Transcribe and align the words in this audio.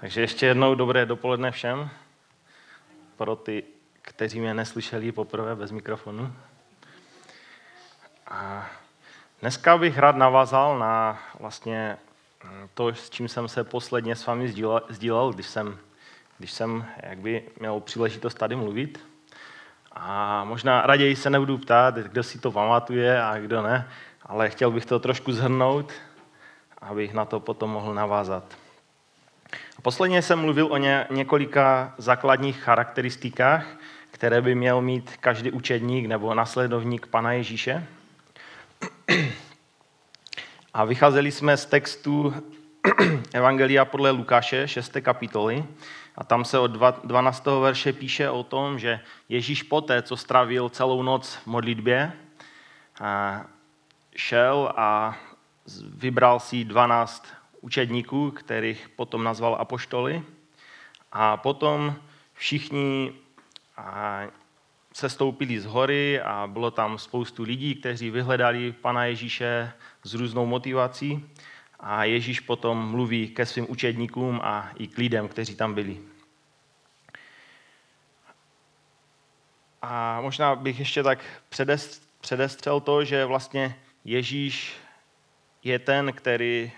Takže 0.00 0.20
ještě 0.20 0.46
jednou 0.46 0.74
dobré 0.74 1.06
dopoledne 1.06 1.50
všem. 1.50 1.90
Pro 3.16 3.36
ty, 3.36 3.64
kteří 4.02 4.40
mě 4.40 4.54
neslyšeli 4.54 5.12
poprvé 5.12 5.56
bez 5.56 5.70
mikrofonu. 5.70 6.32
A 8.26 8.66
dneska 9.40 9.78
bych 9.78 9.98
rád 9.98 10.16
navázal 10.16 10.78
na 10.78 11.18
vlastně 11.40 11.98
to, 12.74 12.88
s 12.88 13.10
čím 13.10 13.28
jsem 13.28 13.48
se 13.48 13.64
posledně 13.64 14.16
s 14.16 14.26
vámi 14.26 14.48
sdílel, 14.48 14.82
sdílel 14.88 15.32
když 15.32 15.46
jsem, 15.46 15.78
když 16.38 16.52
jsem 16.52 16.86
jakby 17.02 17.42
měl 17.60 17.80
příležitost 17.80 18.34
tady 18.34 18.56
mluvit. 18.56 19.06
A 19.92 20.44
možná 20.44 20.82
raději 20.82 21.16
se 21.16 21.30
nebudu 21.30 21.58
ptát, 21.58 21.94
kdo 21.94 22.22
si 22.22 22.38
to 22.38 22.52
pamatuje 22.52 23.22
a 23.22 23.38
kdo 23.38 23.62
ne, 23.62 23.88
ale 24.22 24.50
chtěl 24.50 24.70
bych 24.70 24.86
to 24.86 24.98
trošku 24.98 25.32
zhrnout, 25.32 25.92
abych 26.78 27.14
na 27.14 27.24
to 27.24 27.40
potom 27.40 27.70
mohl 27.70 27.94
navázat. 27.94 28.65
Posledně 29.82 30.22
jsem 30.22 30.38
mluvil 30.38 30.66
o 30.72 30.76
ně, 30.76 31.06
několika 31.10 31.94
základních 31.98 32.60
charakteristikách, 32.60 33.66
které 34.10 34.40
by 34.40 34.54
měl 34.54 34.80
mít 34.80 35.16
každý 35.16 35.50
učedník 35.50 36.06
nebo 36.06 36.34
nasledovník 36.34 37.06
Pana 37.06 37.32
Ježíše. 37.32 37.86
A 40.74 40.84
vycházeli 40.84 41.32
jsme 41.32 41.56
z 41.56 41.66
textu 41.66 42.34
Evangelia 43.32 43.84
podle 43.84 44.10
Lukáše, 44.10 44.68
6. 44.68 44.96
kapitoly. 45.00 45.64
A 46.16 46.24
tam 46.24 46.44
se 46.44 46.58
od 46.58 46.70
12. 47.04 47.46
verše 47.60 47.92
píše 47.92 48.30
o 48.30 48.42
tom, 48.42 48.78
že 48.78 49.00
Ježíš 49.28 49.62
poté, 49.62 50.02
co 50.02 50.16
strávil 50.16 50.68
celou 50.68 51.02
noc 51.02 51.34
v 51.34 51.46
modlitbě, 51.46 52.12
šel 54.16 54.72
a 54.76 55.18
vybral 55.94 56.40
si 56.40 56.64
12 56.64 57.26
učedníků, 57.66 58.30
kterých 58.30 58.88
potom 58.88 59.24
nazval 59.24 59.56
apoštoly. 59.60 60.22
A 61.12 61.36
potom 61.36 61.96
všichni 62.32 63.12
se 64.92 65.08
stoupili 65.08 65.60
z 65.60 65.64
hory 65.64 66.20
a 66.20 66.46
bylo 66.46 66.70
tam 66.70 66.98
spoustu 66.98 67.42
lidí, 67.42 67.74
kteří 67.74 68.10
vyhledali 68.10 68.72
Pana 68.72 69.04
Ježíše 69.04 69.72
s 70.02 70.14
různou 70.14 70.46
motivací. 70.46 71.26
A 71.80 72.04
Ježíš 72.04 72.40
potom 72.40 72.90
mluví 72.90 73.28
ke 73.28 73.46
svým 73.46 73.66
učedníkům 73.70 74.40
a 74.42 74.70
i 74.78 74.86
k 74.86 74.98
lidem, 74.98 75.28
kteří 75.28 75.56
tam 75.56 75.74
byli. 75.74 75.98
A 79.82 80.20
možná 80.20 80.54
bych 80.54 80.78
ještě 80.78 81.02
tak 81.02 81.18
předestřel 82.20 82.80
to, 82.80 83.04
že 83.04 83.24
vlastně 83.24 83.76
Ježíš 84.04 84.76
je 85.62 85.78
ten, 85.78 86.12
který 86.12 86.72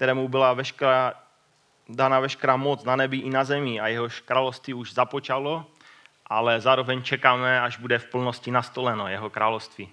kterému 0.00 0.28
byla 0.28 0.52
veškerá, 0.52 1.12
dána 1.88 2.20
veškerá 2.20 2.56
moc 2.56 2.84
na 2.84 2.96
nebi 2.96 3.16
i 3.16 3.30
na 3.30 3.44
zemi 3.44 3.80
a 3.80 3.88
jehož 3.88 4.20
království 4.20 4.74
už 4.74 4.94
započalo, 4.94 5.66
ale 6.26 6.60
zároveň 6.60 7.02
čekáme, 7.02 7.60
až 7.60 7.76
bude 7.76 7.98
v 7.98 8.06
plnosti 8.06 8.50
nastoleno 8.50 9.08
jeho 9.08 9.30
království. 9.30 9.88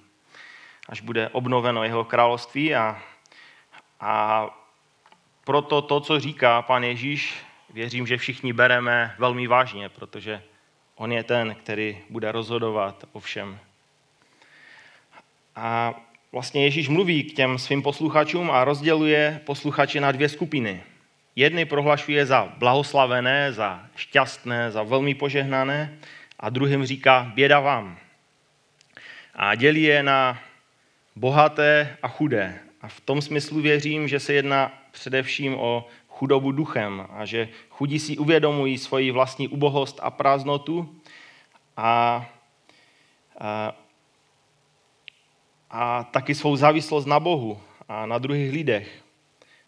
Až 0.90 1.02
bude 1.02 1.30
obnoveno 1.30 1.84
jeho 1.84 2.04
království 2.04 2.76
a, 2.76 3.02
a 4.00 4.46
proto 5.44 5.82
to, 5.82 6.00
co 6.00 6.20
říká 6.20 6.62
pan 6.62 6.84
Ježíš, 6.84 7.44
věřím, 7.70 8.08
že 8.08 8.18
všichni 8.18 8.54
bereme 8.54 9.16
velmi 9.18 9.48
vážně, 9.48 9.90
protože 9.90 10.44
on 10.96 11.12
je 11.12 11.24
ten, 11.24 11.56
který 11.56 12.00
bude 12.10 12.32
rozhodovat 12.32 13.04
o 13.12 13.20
všem. 13.20 13.60
A 15.56 15.94
vlastně 16.32 16.64
Ježíš 16.64 16.90
mluví 16.90 17.24
k 17.24 17.36
těm 17.36 17.58
svým 17.58 17.82
posluchačům 17.82 18.52
a 18.52 18.64
rozděluje 18.64 19.42
posluchače 19.46 20.02
na 20.02 20.12
dvě 20.12 20.30
skupiny. 20.30 20.84
Jedny 21.36 21.66
prohlašuje 21.66 22.26
za 22.26 22.54
blahoslavené, 22.58 23.54
za 23.54 23.86
šťastné, 23.96 24.72
za 24.72 24.84
velmi 24.84 25.14
požehnané 25.14 25.98
a 26.40 26.50
druhým 26.50 26.86
říká 26.86 27.32
běda 27.36 27.60
vám. 27.60 27.98
A 29.36 29.56
dělí 29.56 29.84
je 29.84 30.04
na 30.04 30.40
bohaté 31.16 31.98
a 32.02 32.08
chudé. 32.08 32.60
A 32.82 32.88
v 32.88 33.00
tom 33.00 33.22
smyslu 33.22 33.62
věřím, 33.62 34.08
že 34.08 34.20
se 34.20 34.34
jedná 34.34 34.72
především 34.92 35.56
o 35.56 35.88
chudobu 36.08 36.52
duchem 36.52 37.08
a 37.10 37.26
že 37.26 37.50
chudí 37.70 38.00
si 38.00 38.18
uvědomují 38.18 38.78
svoji 38.78 39.12
vlastní 39.12 39.48
ubohost 39.48 40.00
a 40.02 40.12
prázdnotu 40.12 40.96
a, 41.78 42.26
a 43.40 43.76
a 45.70 46.04
taky 46.04 46.36
svou 46.36 46.56
závislost 46.56 47.06
na 47.06 47.20
Bohu 47.20 47.60
a 47.88 48.06
na 48.06 48.18
druhých 48.18 48.54
lidech. 48.54 49.04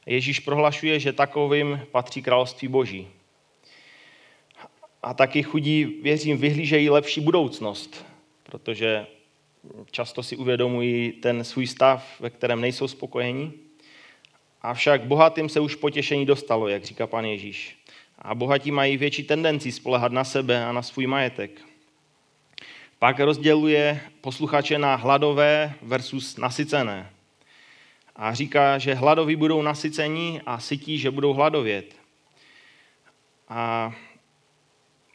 Ježíš 0.05 0.39
prohlašuje, 0.39 0.99
že 0.99 1.13
takovým 1.13 1.81
patří 1.91 2.21
království 2.21 2.67
Boží. 2.67 3.07
A 5.03 5.13
taky 5.13 5.43
chudí, 5.43 5.85
věřím, 5.85 6.37
vyhlížejí 6.37 6.89
lepší 6.89 7.21
budoucnost, 7.21 8.05
protože 8.43 9.07
často 9.91 10.23
si 10.23 10.35
uvědomují 10.35 11.11
ten 11.11 11.43
svůj 11.43 11.67
stav, 11.67 12.19
ve 12.19 12.29
kterém 12.29 12.61
nejsou 12.61 12.87
spokojení. 12.87 13.53
Avšak 14.61 15.03
bohatým 15.03 15.49
se 15.49 15.59
už 15.59 15.75
potěšení 15.75 16.25
dostalo, 16.25 16.67
jak 16.67 16.83
říká 16.83 17.07
pan 17.07 17.25
Ježíš. 17.25 17.77
A 18.19 18.35
bohatí 18.35 18.71
mají 18.71 18.97
větší 18.97 19.23
tendenci 19.23 19.71
spolehat 19.71 20.11
na 20.11 20.23
sebe 20.23 20.65
a 20.65 20.71
na 20.71 20.81
svůj 20.81 21.07
majetek. 21.07 21.68
Pak 22.99 23.19
rozděluje 23.19 24.01
posluchače 24.21 24.79
na 24.79 24.95
hladové 24.95 25.73
versus 25.81 26.37
nasycené. 26.37 27.09
A 28.15 28.33
říká, 28.33 28.77
že 28.77 28.93
hladoví 28.93 29.35
budou 29.35 29.61
nasycení 29.61 30.41
a 30.45 30.59
sytí, 30.59 30.97
že 30.97 31.11
budou 31.11 31.33
hladovět. 31.33 31.95
A 33.49 33.93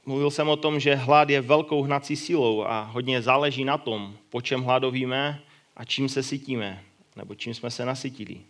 mluvil 0.06 0.30
jsem 0.30 0.48
o 0.48 0.56
tom, 0.56 0.80
že 0.80 0.94
hlad 0.94 1.30
je 1.30 1.40
velkou 1.40 1.82
hnací 1.82 2.16
silou 2.16 2.64
a 2.64 2.80
hodně 2.82 3.22
záleží 3.22 3.64
na 3.64 3.78
tom, 3.78 4.16
po 4.30 4.40
čem 4.40 4.62
hladovíme 4.62 5.40
a 5.76 5.84
čím 5.84 6.08
se 6.08 6.22
sytíme, 6.22 6.82
nebo 7.16 7.34
čím 7.34 7.54
jsme 7.54 7.70
se 7.70 7.84
nasytili. 7.84 8.40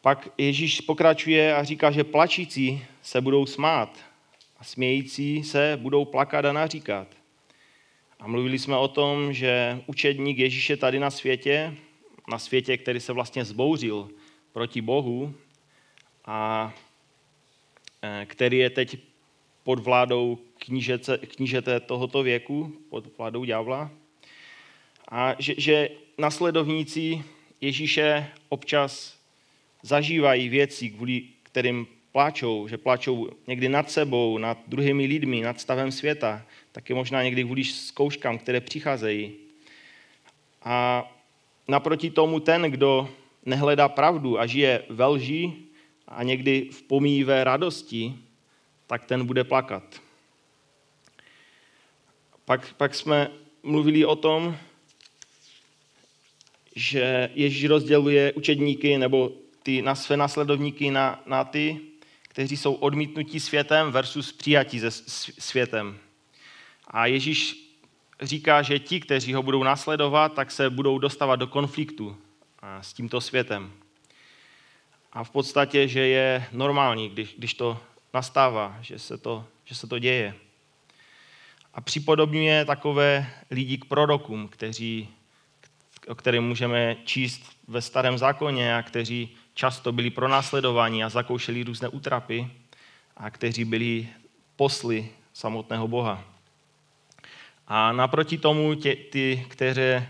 Pak 0.00 0.28
Ježíš 0.38 0.80
pokračuje 0.80 1.56
a 1.56 1.64
říká, 1.64 1.90
že 1.90 2.04
plačící 2.04 2.84
se 3.02 3.20
budou 3.20 3.46
smát 3.46 4.11
a 4.62 4.64
smějící 4.64 5.44
se 5.44 5.78
budou 5.80 6.04
plakat 6.04 6.44
a 6.44 6.52
naříkat. 6.52 7.08
A 8.20 8.26
mluvili 8.26 8.58
jsme 8.58 8.76
o 8.76 8.88
tom, 8.88 9.32
že 9.32 9.82
učedník 9.86 10.38
Ježíše 10.38 10.76
tady 10.76 10.98
na 10.98 11.10
světě, 11.10 11.74
na 12.28 12.38
světě, 12.38 12.76
který 12.76 13.00
se 13.00 13.12
vlastně 13.12 13.44
zbouřil 13.44 14.08
proti 14.52 14.80
Bohu 14.80 15.34
a 16.24 16.72
e, 18.02 18.26
který 18.26 18.58
je 18.58 18.70
teď 18.70 18.96
pod 19.62 19.78
vládou 19.78 20.38
knížete, 20.58 21.18
knížete 21.18 21.80
tohoto 21.80 22.22
věku, 22.22 22.72
pod 22.90 23.18
vládou 23.18 23.44
ďábla. 23.44 23.90
A 25.08 25.34
že, 25.38 25.54
že 25.58 25.88
nasledovníci 26.18 27.24
Ježíše 27.60 28.30
občas 28.48 29.18
zažívají 29.82 30.48
věci, 30.48 30.90
kvůli 30.90 31.22
kterým 31.42 31.86
pláčou, 32.12 32.68
že 32.68 32.78
pláčou 32.78 33.28
někdy 33.46 33.68
nad 33.68 33.90
sebou, 33.90 34.38
nad 34.38 34.58
druhými 34.66 35.06
lidmi, 35.06 35.40
nad 35.40 35.60
stavem 35.60 35.92
světa, 35.92 36.42
taky 36.72 36.94
možná 36.94 37.22
někdy 37.22 37.44
kvůli 37.44 37.64
zkouškám, 37.64 38.38
které 38.38 38.60
přicházejí. 38.60 39.32
A 40.62 41.04
naproti 41.68 42.10
tomu 42.10 42.40
ten, 42.40 42.62
kdo 42.62 43.08
nehledá 43.46 43.88
pravdu 43.88 44.40
a 44.40 44.46
žije 44.46 44.84
ve 44.88 45.06
lži 45.06 45.52
a 46.08 46.22
někdy 46.22 46.68
v 46.72 46.82
pomíjivé 46.82 47.44
radosti, 47.44 48.14
tak 48.86 49.04
ten 49.04 49.26
bude 49.26 49.44
plakat. 49.44 50.00
Pak, 52.44 52.74
pak 52.74 52.94
jsme 52.94 53.30
mluvili 53.62 54.04
o 54.04 54.16
tom, 54.16 54.56
že 56.76 57.30
Ježíš 57.34 57.64
rozděluje 57.64 58.32
učedníky 58.32 58.98
nebo 58.98 59.32
ty 59.62 59.82
na 59.82 59.94
své 59.94 60.16
nasledovníky 60.16 60.90
na, 60.90 61.22
na 61.26 61.44
ty, 61.44 61.80
kteří 62.32 62.56
jsou 62.56 62.74
odmítnutí 62.74 63.40
světem 63.40 63.92
versus 63.92 64.32
přijatí 64.32 64.80
se 64.80 64.90
světem. 65.38 65.98
A 66.86 67.06
Ježíš 67.06 67.70
říká, 68.22 68.62
že 68.62 68.78
ti, 68.78 69.00
kteří 69.00 69.34
ho 69.34 69.42
budou 69.42 69.62
následovat, 69.62 70.34
tak 70.34 70.50
se 70.50 70.70
budou 70.70 70.98
dostávat 70.98 71.36
do 71.36 71.46
konfliktu 71.46 72.16
s 72.80 72.92
tímto 72.92 73.20
světem. 73.20 73.72
A 75.12 75.24
v 75.24 75.30
podstatě, 75.30 75.88
že 75.88 76.00
je 76.00 76.46
normální, 76.52 77.08
když, 77.08 77.34
když 77.38 77.54
to 77.54 77.80
nastává, 78.14 78.78
že 78.80 78.98
se 78.98 79.18
to, 79.18 79.44
že 79.64 79.74
se 79.74 79.86
to 79.86 79.98
děje. 79.98 80.34
A 81.74 81.80
připodobňuje 81.80 82.64
takové 82.64 83.26
lidi 83.50 83.78
k 83.78 83.84
prorokům, 83.84 84.48
kteří, 84.48 85.08
o 86.08 86.14
kterých 86.14 86.40
můžeme 86.40 86.96
číst 87.04 87.42
ve 87.68 87.82
starém 87.82 88.18
zákoně 88.18 88.76
a 88.76 88.82
kteří 88.82 89.36
často 89.54 89.92
byli 89.92 90.10
pronásledováni 90.10 91.04
a 91.04 91.08
zakoušeli 91.08 91.62
různé 91.62 91.88
útrapy 91.88 92.50
a 93.16 93.30
kteří 93.30 93.64
byli 93.64 94.08
posly 94.56 95.08
samotného 95.32 95.88
Boha. 95.88 96.24
A 97.68 97.92
naproti 97.92 98.38
tomu 98.38 98.74
tě, 98.74 98.96
ty, 98.96 99.46
kteří, 99.48 100.06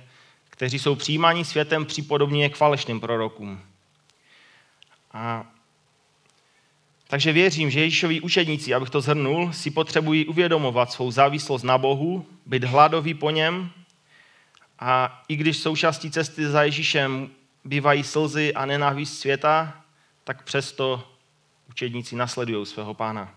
kteří 0.51 0.79
jsou 0.79 0.95
přijímáni 0.95 1.45
světem, 1.45 1.87
připodobně 1.87 2.49
k 2.49 2.57
falešným 2.57 3.01
prorokům. 3.01 3.61
A 5.13 5.47
Takže 7.13 7.33
věřím, 7.33 7.71
že 7.71 7.81
Ježíšovi 7.81 8.21
učedníci, 8.21 8.75
abych 8.75 8.91
to 8.91 9.01
zhrnul, 9.01 9.53
si 9.53 9.71
potřebují 9.71 10.27
uvědomovat 10.27 10.93
svou 10.93 11.11
závislost 11.11 11.63
na 11.63 11.79
Bohu, 11.79 12.27
být 12.47 12.65
hladoví 12.65 13.15
po 13.15 13.31
něm 13.31 13.71
a 14.79 15.23
i 15.29 15.37
když 15.37 15.57
součástí 15.57 16.11
cesty 16.11 16.47
za 16.47 16.63
Ježíšem 16.63 17.31
bývají 17.65 18.05
slzy 18.05 18.55
a 18.55 18.67
nenávist 18.67 19.21
světa, 19.21 19.83
tak 20.25 20.43
přesto 20.43 21.09
učedníci 21.69 22.17
nasledují 22.17 22.67
svého 22.67 22.95
pána. 22.95 23.35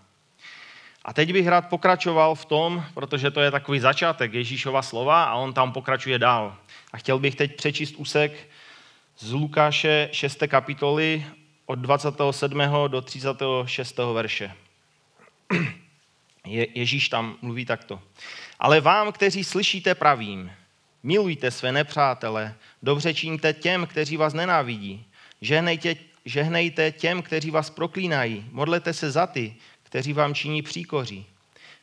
A 1.04 1.12
teď 1.12 1.32
bych 1.32 1.48
rád 1.48 1.68
pokračoval 1.68 2.34
v 2.34 2.44
tom, 2.44 2.84
protože 2.94 3.30
to 3.30 3.40
je 3.40 3.50
takový 3.50 3.80
začátek 3.80 4.34
Ježíšova 4.34 4.82
slova 4.82 5.24
a 5.24 5.34
on 5.34 5.52
tam 5.52 5.72
pokračuje 5.72 6.18
dál. 6.18 6.56
A 6.92 6.96
chtěl 6.96 7.18
bych 7.18 7.34
teď 7.34 7.56
přečíst 7.56 7.94
úsek 7.96 8.48
z 9.18 9.32
Lukáše 9.32 10.08
6. 10.12 10.38
kapitoly 10.46 11.26
od 11.66 11.78
27. 11.78 12.60
do 12.88 13.00
36. 13.00 13.98
verše. 14.12 14.52
Je, 16.46 16.66
Ježíš 16.78 17.08
tam 17.08 17.36
mluví 17.42 17.64
takto. 17.64 18.02
Ale 18.58 18.80
vám, 18.80 19.12
kteří 19.12 19.44
slyšíte 19.44 19.94
pravím, 19.94 20.52
milujte 21.06 21.50
své 21.50 21.72
nepřátele, 21.72 22.54
dobře 22.82 23.14
činíte 23.14 23.52
těm, 23.52 23.86
kteří 23.86 24.16
vás 24.16 24.34
nenávidí, 24.34 25.06
žehnejte, 25.40 25.96
žehnejte 26.24 26.92
těm, 26.92 27.22
kteří 27.22 27.50
vás 27.50 27.70
proklínají, 27.70 28.46
modlete 28.52 28.92
se 28.92 29.10
za 29.10 29.26
ty, 29.26 29.54
kteří 29.82 30.12
vám 30.12 30.34
činí 30.34 30.62
příkoří. 30.62 31.26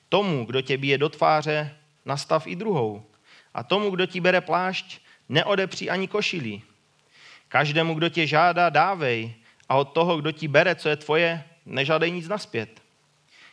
Tomu, 0.10 0.46
kdo 0.46 0.62
tě 0.62 0.78
bije 0.78 0.98
do 0.98 1.10
tváře, 1.10 1.76
nastav 2.06 2.48
i 2.48 2.56
druhou. 2.56 3.06
A 3.54 3.64
tomu, 3.64 3.90
kdo 3.90 4.06
ti 4.06 4.20
bere 4.20 4.42
plášť, 4.42 5.00
neodepří 5.30 5.90
ani 5.90 6.08
košilí. 6.08 6.62
Každému, 7.48 7.94
kdo 7.94 8.10
tě 8.10 8.28
žádá, 8.28 8.70
dávej, 8.70 9.34
a 9.70 9.76
od 9.76 9.86
toho, 9.86 10.18
kdo 10.18 10.32
ti 10.32 10.48
bere, 10.48 10.76
co 10.76 10.90
je 10.90 10.96
tvoje, 10.96 11.44
nežádej 11.66 12.12
nic 12.12 12.28
naspět. 12.28 12.82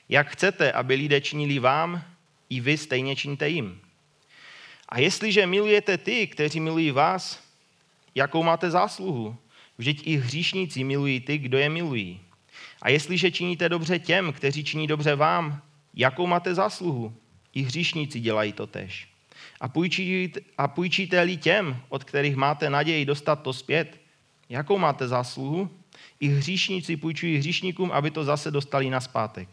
Jak 0.08 0.28
chcete, 0.28 0.73
aby 0.73 0.94
lidé 0.94 1.20
činili 1.20 1.58
vám, 1.58 2.02
i 2.49 2.61
vy 2.61 2.76
stejně 2.76 3.16
činíte 3.16 3.49
jim. 3.49 3.81
A 4.90 5.00
jestliže 5.00 5.46
milujete 5.46 5.98
ty, 5.98 6.26
kteří 6.26 6.60
milují 6.60 6.90
vás, 6.90 7.42
jakou 8.14 8.42
máte 8.42 8.70
zásluhu? 8.70 9.37
Vždyť 9.78 10.02
i 10.06 10.16
hříšníci 10.16 10.84
milují 10.84 11.20
ty, 11.20 11.38
kdo 11.38 11.58
je 11.58 11.69
milují. 11.69 12.20
A 12.82 12.90
jestliže 12.90 13.31
činíte 13.31 13.69
dobře 13.69 13.98
těm, 13.98 14.32
kteří 14.32 14.64
činí 14.64 14.87
dobře 14.87 15.14
vám, 15.14 15.62
jakou 15.94 16.26
máte 16.26 16.54
zásluhu? 16.54 17.14
I 17.54 17.62
hříšníci 17.62 18.20
dělají 18.20 18.52
to 18.52 18.66
tež. 18.66 19.08
A, 19.60 19.69
půjčíte, 19.69 20.40
a 20.58 20.69
půjčíte-li 20.69 21.37
těm, 21.37 21.81
od 21.88 22.04
kterých 22.04 22.37
máte 22.37 22.70
naději 22.70 23.04
dostat 23.04 23.42
to 23.42 23.52
zpět, 23.52 24.00
jakou 24.48 24.78
máte 24.78 25.08
zásluhu? 25.08 25.70
I 26.20 26.28
hříšníci 26.28 26.96
půjčují 26.96 27.37
hříšníkům, 27.37 27.92
aby 27.92 28.10
to 28.10 28.25
zase 28.25 28.50
dostali 28.50 28.90
na 28.90 29.00
zpátek. 29.00 29.48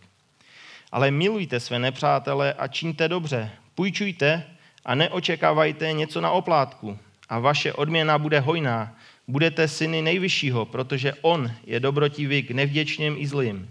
Ale 0.91 1.11
milujte 1.11 1.59
své 1.59 1.79
nepřátele 1.79 2.53
a 2.53 2.67
čiňte 2.67 3.07
dobře. 3.07 3.51
Půjčujte 3.75 4.56
a 4.87 4.95
neočekávajte 4.95 5.93
něco 5.93 6.21
na 6.21 6.31
oplátku. 6.31 6.99
A 7.29 7.39
vaše 7.39 7.73
odměna 7.73 8.17
bude 8.17 8.39
hojná. 8.39 8.95
Budete 9.27 9.67
syny 9.67 10.01
nejvyššího, 10.01 10.65
protože 10.65 11.13
on 11.21 11.51
je 11.63 11.79
dobrotivý 11.79 12.43
k 12.43 12.51
nevděčným 12.51 13.15
i 13.17 13.27
zlým. 13.27 13.69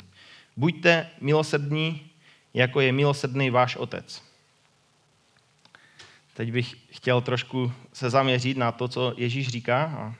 Buďte 0.56 1.10
milosrdní, 1.20 2.10
jako 2.54 2.80
je 2.80 2.92
milosrdný 2.92 3.50
váš 3.50 3.76
otec. 3.76 4.22
Teď 6.34 6.52
bych 6.52 6.74
chtěl 6.90 7.20
trošku 7.20 7.72
se 7.92 8.10
zaměřit 8.10 8.56
na 8.56 8.72
to, 8.72 8.88
co 8.88 9.14
Ježíš 9.16 9.48
říká 9.48 9.82
a 9.98 10.14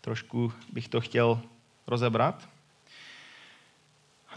trošku 0.00 0.52
bych 0.72 0.88
to 0.88 1.00
chtěl 1.00 1.40
rozebrat. 1.86 2.48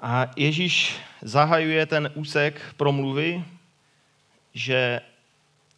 A 0.02 0.32
Ježíš 0.36 0.98
zahajuje 1.22 1.86
ten 1.86 2.12
úsek 2.16 2.62
promluvy, 2.78 3.44
že 4.54 5.02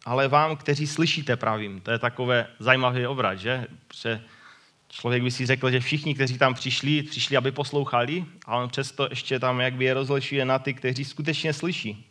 ale 0.08 0.28
vám, 0.28 0.56
kteří 0.56 0.86
slyšíte 0.86 1.36
pravím, 1.36 1.80
to 1.80 1.90
je 1.90 1.98
takové 1.98 2.46
zajímavý 2.58 3.06
obrat, 3.06 3.38
že? 3.38 3.66
Protože 3.88 4.20
člověk 4.88 5.22
by 5.22 5.30
si 5.30 5.46
řekl, 5.46 5.70
že 5.70 5.80
všichni, 5.80 6.14
kteří 6.14 6.38
tam 6.38 6.54
přišli, 6.54 7.02
přišli, 7.02 7.36
aby 7.36 7.52
poslouchali, 7.52 8.24
a 8.46 8.56
on 8.56 8.68
přesto 8.68 9.06
ještě 9.10 9.38
tam 9.38 9.60
jak 9.60 9.74
by 9.74 9.84
je 9.84 9.94
rozlišuje 9.94 10.44
na 10.44 10.58
ty, 10.58 10.74
kteří 10.74 11.04
skutečně 11.04 11.52
slyší. 11.52 12.06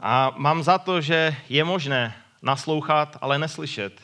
A 0.00 0.34
mám 0.36 0.62
za 0.62 0.78
to, 0.78 1.00
že 1.00 1.36
je 1.48 1.64
možné 1.64 2.16
naslouchat, 2.42 3.16
ale 3.20 3.38
neslyšet. 3.38 4.00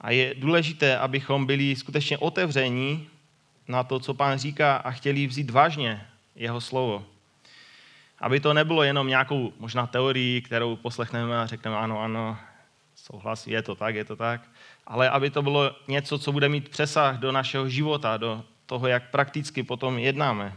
A 0.00 0.10
je 0.10 0.34
důležité, 0.34 0.98
abychom 0.98 1.46
byli 1.46 1.76
skutečně 1.76 2.18
otevření 2.18 3.08
na 3.68 3.82
to, 3.82 4.00
co 4.00 4.14
pán 4.14 4.38
říká 4.38 4.76
a 4.76 4.90
chtěli 4.90 5.26
vzít 5.26 5.50
vážně 5.50 6.06
jeho 6.36 6.60
slovo. 6.60 7.04
Aby 8.18 8.40
to 8.40 8.54
nebylo 8.54 8.82
jenom 8.82 9.08
nějakou 9.08 9.52
možná 9.58 9.86
teorii, 9.86 10.42
kterou 10.42 10.76
poslechneme 10.76 11.38
a 11.38 11.46
řekneme 11.46 11.76
ano, 11.76 12.00
ano, 12.00 12.38
souhlas, 12.94 13.46
je 13.46 13.62
to 13.62 13.74
tak, 13.74 13.94
je 13.94 14.04
to 14.04 14.16
tak, 14.16 14.40
ale 14.86 15.10
aby 15.10 15.30
to 15.30 15.42
bylo 15.42 15.76
něco, 15.88 16.18
co 16.18 16.32
bude 16.32 16.48
mít 16.48 16.68
přesah 16.68 17.18
do 17.18 17.32
našeho 17.32 17.68
života, 17.68 18.16
do 18.16 18.44
toho, 18.66 18.86
jak 18.86 19.10
prakticky 19.10 19.62
potom 19.62 19.98
jednáme. 19.98 20.52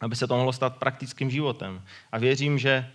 Aby 0.00 0.16
se 0.16 0.26
to 0.26 0.36
mohlo 0.36 0.52
stát 0.52 0.76
praktickým 0.76 1.30
životem. 1.30 1.82
A 2.12 2.18
věřím, 2.18 2.58
že 2.58 2.90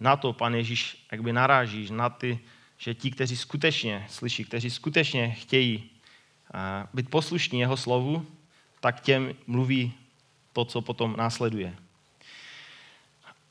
na 0.00 0.16
to 0.16 0.32
pan 0.32 0.54
Ježíš 0.54 1.06
jakby 1.12 1.32
naráží, 1.32 1.88
na 1.92 2.08
ty, 2.08 2.38
že 2.78 2.94
ti, 2.94 3.10
kteří 3.10 3.36
skutečně 3.36 4.06
slyší, 4.08 4.44
kteří 4.44 4.70
skutečně 4.70 5.30
chtějí 5.30 5.90
být 6.94 7.10
poslušní 7.10 7.60
jeho 7.60 7.76
slovu, 7.76 8.26
tak 8.80 9.00
těm 9.00 9.34
mluví 9.46 9.92
to, 10.52 10.64
co 10.64 10.80
potom 10.80 11.14
následuje. 11.16 11.74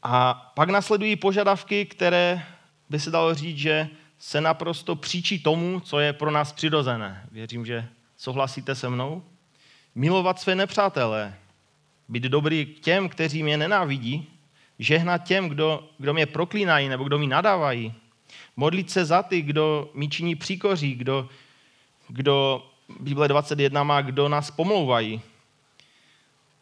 A 0.07 0.33
pak 0.55 0.69
následují 0.69 1.15
požadavky, 1.15 1.85
které 1.85 2.45
by 2.89 2.99
se 2.99 3.11
dalo 3.11 3.33
říct, 3.33 3.57
že 3.57 3.89
se 4.19 4.41
naprosto 4.41 4.95
příčí 4.95 5.39
tomu, 5.39 5.79
co 5.79 5.99
je 5.99 6.13
pro 6.13 6.31
nás 6.31 6.53
přirozené. 6.53 7.27
Věřím, 7.31 7.65
že 7.65 7.87
souhlasíte 8.17 8.75
se 8.75 8.89
mnou. 8.89 9.23
Milovat 9.95 10.39
své 10.39 10.55
nepřátelé, 10.55 11.35
být 12.07 12.23
dobrý 12.23 12.65
k 12.65 12.79
těm, 12.79 13.09
kteří 13.09 13.43
mě 13.43 13.57
nenávidí, 13.57 14.27
žehnat 14.79 15.17
těm, 15.17 15.49
kdo, 15.49 15.89
kdo 15.97 16.13
mě 16.13 16.25
proklínají 16.25 16.89
nebo 16.89 17.03
kdo 17.03 17.19
mi 17.19 17.27
nadávají, 17.27 17.93
modlit 18.55 18.91
se 18.91 19.05
za 19.05 19.23
ty, 19.23 19.41
kdo 19.41 19.89
mi 19.93 20.07
činí 20.07 20.35
příkoří, 20.35 20.95
kdo, 20.95 21.29
kdo 22.07 22.65
Bible 22.99 23.27
21 23.27 23.83
má, 23.83 24.01
kdo 24.01 24.29
nás 24.29 24.51
pomlouvají. 24.51 25.21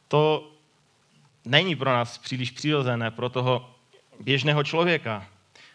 To 0.08 0.53
není 1.46 1.76
pro 1.76 1.90
nás 1.90 2.18
příliš 2.18 2.52
přirozené, 2.52 3.12
pro 3.12 3.30
toho 3.30 3.76
běžného 4.20 4.64
člověka. 4.64 5.28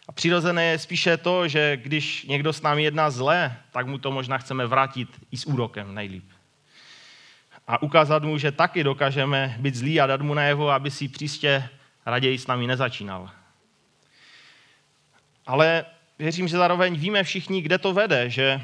A 0.07 0.11
přirozené 0.11 0.65
je 0.65 0.79
spíše 0.79 1.17
to, 1.17 1.47
že 1.47 1.77
když 1.77 2.23
někdo 2.23 2.53
s 2.53 2.61
námi 2.61 2.83
jedná 2.83 3.11
zlé, 3.11 3.57
tak 3.71 3.87
mu 3.87 3.97
to 3.97 4.11
možná 4.11 4.37
chceme 4.37 4.67
vrátit 4.67 5.09
i 5.31 5.37
s 5.37 5.45
úrokem 5.45 5.95
nejlíp. 5.95 6.29
A 7.67 7.81
ukázat 7.81 8.23
mu, 8.23 8.37
že 8.37 8.51
taky 8.51 8.83
dokážeme 8.83 9.55
být 9.59 9.75
zlí 9.75 10.01
a 10.01 10.07
dát 10.07 10.21
mu 10.21 10.33
najevo, 10.33 10.69
aby 10.69 10.91
si 10.91 11.07
příště 11.07 11.69
raději 12.05 12.37
s 12.37 12.47
námi 12.47 12.67
nezačínal. 12.67 13.29
Ale 15.45 15.85
věřím, 16.19 16.47
že 16.47 16.57
zároveň 16.57 16.95
víme 16.95 17.23
všichni, 17.23 17.61
kde 17.61 17.77
to 17.77 17.93
vede, 17.93 18.29
že 18.29 18.61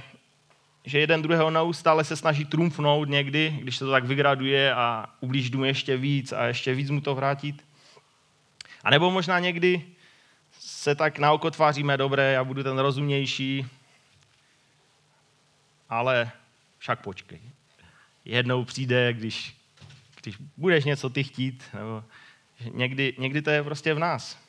že 0.85 0.99
jeden 0.99 1.21
druhého 1.21 1.51
neustále 1.51 2.03
se 2.03 2.15
snaží 2.15 2.45
trumfnout 2.45 3.09
někdy, 3.09 3.57
když 3.61 3.77
se 3.77 3.85
to 3.85 3.91
tak 3.91 4.03
vygraduje 4.03 4.73
a 4.73 5.09
ublíží 5.19 5.55
mu 5.55 5.65
ještě 5.65 5.97
víc 5.97 6.31
a 6.31 6.45
ještě 6.45 6.73
víc 6.73 6.89
mu 6.89 7.01
to 7.01 7.15
vrátit. 7.15 7.65
A 8.83 8.89
nebo 8.89 9.11
možná 9.11 9.39
někdy 9.39 9.85
se 10.59 10.95
tak 10.95 11.19
na 11.19 11.31
oko 11.31 11.51
tváříme, 11.51 11.97
dobré, 11.97 12.31
já 12.31 12.43
budu 12.43 12.63
ten 12.63 12.79
rozumnější, 12.79 13.67
ale 15.89 16.31
však 16.77 17.01
počkej. 17.01 17.41
Jednou 18.25 18.65
přijde, 18.65 19.13
když, 19.13 19.55
když 20.21 20.37
budeš 20.57 20.85
něco 20.85 21.09
ty 21.09 21.23
chtít, 21.23 21.63
nebo 21.73 22.03
někdy, 22.71 23.15
někdy 23.17 23.41
to 23.41 23.49
je 23.49 23.63
prostě 23.63 23.93
v 23.93 23.99
nás. 23.99 24.39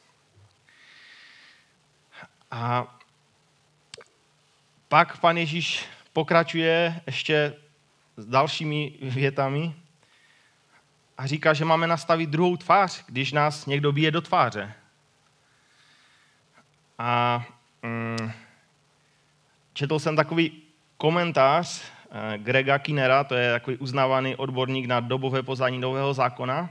A 2.51 2.97
pak 4.89 5.21
pan 5.21 5.37
Ježíš 5.37 5.85
pokračuje 6.17 7.01
ještě 7.07 7.55
s 8.17 8.27
dalšími 8.27 8.93
větami 9.03 9.75
a 11.19 11.27
říká, 11.27 11.53
že 11.53 11.65
máme 11.65 11.87
nastavit 11.87 12.31
druhou 12.31 12.57
tvář, 12.57 13.05
když 13.07 13.33
nás 13.33 13.67
někdo 13.67 13.93
bije 13.93 14.11
do 14.11 14.21
tváře. 14.21 14.73
A 16.99 17.45
mm, 17.83 18.33
četl 19.73 19.99
jsem 19.99 20.17
takový 20.17 20.63
komentář 20.97 21.85
eh, 21.85 22.39
Grega 22.39 22.79
Kinera, 22.79 23.25
to 23.25 23.35
je 23.35 23.53
takový 23.53 23.77
uznávaný 23.77 24.37
odborník 24.37 24.87
na 24.87 25.01
dobové 25.01 25.43
poznání 25.43 25.79
nového 25.79 26.15
zákona. 26.15 26.71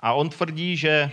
A 0.00 0.12
on 0.12 0.30
tvrdí, 0.30 0.76
že 0.76 1.10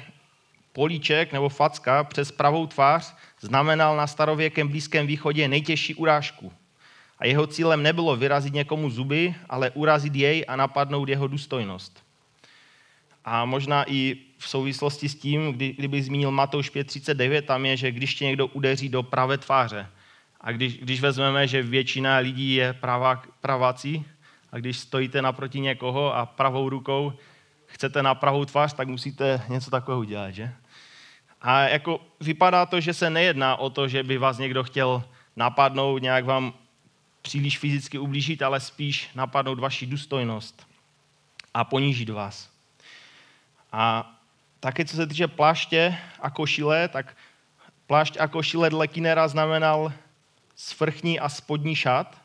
políček 0.73 1.33
nebo 1.33 1.49
facka 1.49 2.03
přes 2.03 2.31
pravou 2.31 2.67
tvář 2.67 3.15
znamenal 3.39 3.97
na 3.97 4.07
starověkém 4.07 4.67
Blízkém 4.67 5.07
východě 5.07 5.47
nejtěžší 5.47 5.95
urážku. 5.95 6.53
A 7.19 7.25
jeho 7.25 7.47
cílem 7.47 7.83
nebylo 7.83 8.15
vyrazit 8.15 8.53
někomu 8.53 8.89
zuby, 8.89 9.35
ale 9.49 9.71
urazit 9.71 10.15
jej 10.15 10.45
a 10.47 10.55
napadnout 10.55 11.09
jeho 11.09 11.27
důstojnost. 11.27 12.03
A 13.25 13.45
možná 13.45 13.91
i 13.91 14.17
v 14.37 14.49
souvislosti 14.49 15.09
s 15.09 15.15
tím, 15.15 15.53
kdy, 15.53 15.73
kdybych 15.73 16.05
zmínil 16.05 16.31
Matouš 16.31 16.71
5.39, 16.71 17.41
tam 17.41 17.65
je, 17.65 17.77
že 17.77 17.91
když 17.91 18.15
tě 18.15 18.25
někdo 18.25 18.47
udeří 18.47 18.89
do 18.89 19.03
pravé 19.03 19.37
tváře, 19.37 19.87
a 20.41 20.51
když, 20.51 20.77
když 20.77 21.01
vezmeme, 21.01 21.47
že 21.47 21.63
většina 21.63 22.17
lidí 22.17 22.53
je 22.53 22.73
pravá, 22.73 23.23
praváci, 23.41 24.03
a 24.51 24.57
když 24.57 24.77
stojíte 24.77 25.21
naproti 25.21 25.59
někoho 25.59 26.15
a 26.15 26.25
pravou 26.25 26.69
rukou 26.69 27.13
chcete 27.65 28.03
na 28.03 28.15
pravou 28.15 28.45
tvář, 28.45 28.73
tak 28.73 28.87
musíte 28.87 29.41
něco 29.49 29.71
takového 29.71 29.99
udělat, 29.99 30.31
že? 30.31 30.51
A 31.41 31.61
jako 31.61 32.01
vypadá 32.19 32.65
to, 32.65 32.79
že 32.79 32.93
se 32.93 33.09
nejedná 33.09 33.55
o 33.55 33.69
to, 33.69 33.87
že 33.87 34.03
by 34.03 34.17
vás 34.17 34.37
někdo 34.37 34.63
chtěl 34.63 35.03
napadnout, 35.35 36.01
nějak 36.01 36.25
vám 36.25 36.53
příliš 37.21 37.57
fyzicky 37.57 37.97
ublížit, 37.97 38.41
ale 38.41 38.59
spíš 38.59 39.09
napadnout 39.15 39.59
vaši 39.59 39.85
důstojnost 39.85 40.67
a 41.53 41.63
ponížit 41.63 42.09
vás. 42.09 42.49
A 43.71 44.15
také 44.59 44.85
co 44.85 44.95
se 44.95 45.07
týče 45.07 45.27
pláště 45.27 45.97
a 46.19 46.29
košile, 46.29 46.87
tak 46.87 47.17
plášť 47.87 48.17
a 48.19 48.27
košile 48.27 48.69
dle 48.69 48.87
Kinera 48.87 49.27
znamenal 49.27 49.93
svrchní 50.55 51.19
a 51.19 51.29
spodní 51.29 51.75
šat 51.75 52.21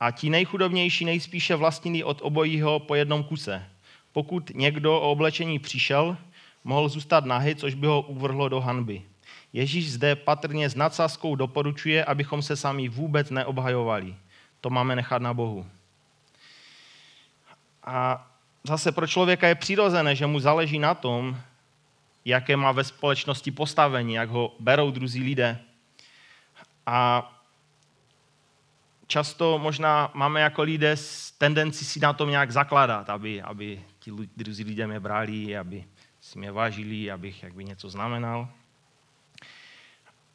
a 0.00 0.10
ti 0.10 0.30
nejchudobnější 0.30 1.04
nejspíše 1.04 1.56
vlastnili 1.56 2.04
od 2.04 2.18
obojího 2.22 2.80
po 2.80 2.94
jednom 2.94 3.24
kuse. 3.24 3.68
Pokud 4.12 4.50
někdo 4.54 5.00
o 5.00 5.10
oblečení 5.10 5.58
přišel, 5.58 6.16
mohl 6.64 6.88
zůstat 6.88 7.24
nahý, 7.24 7.54
což 7.54 7.74
by 7.74 7.86
ho 7.86 8.02
uvrhlo 8.02 8.48
do 8.48 8.60
hanby. 8.60 9.02
Ježíš 9.52 9.92
zde 9.92 10.16
patrně 10.16 10.70
s 10.70 10.74
nadsázkou 10.74 11.36
doporučuje, 11.36 12.04
abychom 12.04 12.42
se 12.42 12.56
sami 12.56 12.88
vůbec 12.88 13.30
neobhajovali. 13.30 14.16
To 14.60 14.70
máme 14.70 14.96
nechat 14.96 15.22
na 15.22 15.34
Bohu. 15.34 15.66
A 17.84 18.26
zase 18.64 18.92
pro 18.92 19.06
člověka 19.06 19.48
je 19.48 19.54
přirozené, 19.54 20.16
že 20.16 20.26
mu 20.26 20.40
záleží 20.40 20.78
na 20.78 20.94
tom, 20.94 21.36
jaké 22.24 22.56
má 22.56 22.72
ve 22.72 22.84
společnosti 22.84 23.50
postavení, 23.50 24.14
jak 24.14 24.28
ho 24.28 24.54
berou 24.60 24.90
druzí 24.90 25.22
lidé. 25.22 25.58
A 26.86 27.28
často 29.06 29.58
možná 29.58 30.10
máme 30.14 30.40
jako 30.40 30.62
lidé 30.62 30.96
tendenci 31.38 31.84
si 31.84 32.00
na 32.00 32.12
tom 32.12 32.30
nějak 32.30 32.50
zakládat, 32.50 33.10
aby, 33.10 33.42
aby 33.42 33.82
ti 33.98 34.10
druzí 34.36 34.64
lidé 34.64 34.86
mě 34.86 35.00
brali, 35.00 35.56
aby 35.56 35.84
si 36.20 36.38
mě 36.38 36.52
vážili, 36.52 37.10
abych 37.10 37.42
jak 37.42 37.54
by 37.54 37.64
něco 37.64 37.90
znamenal. 37.90 38.48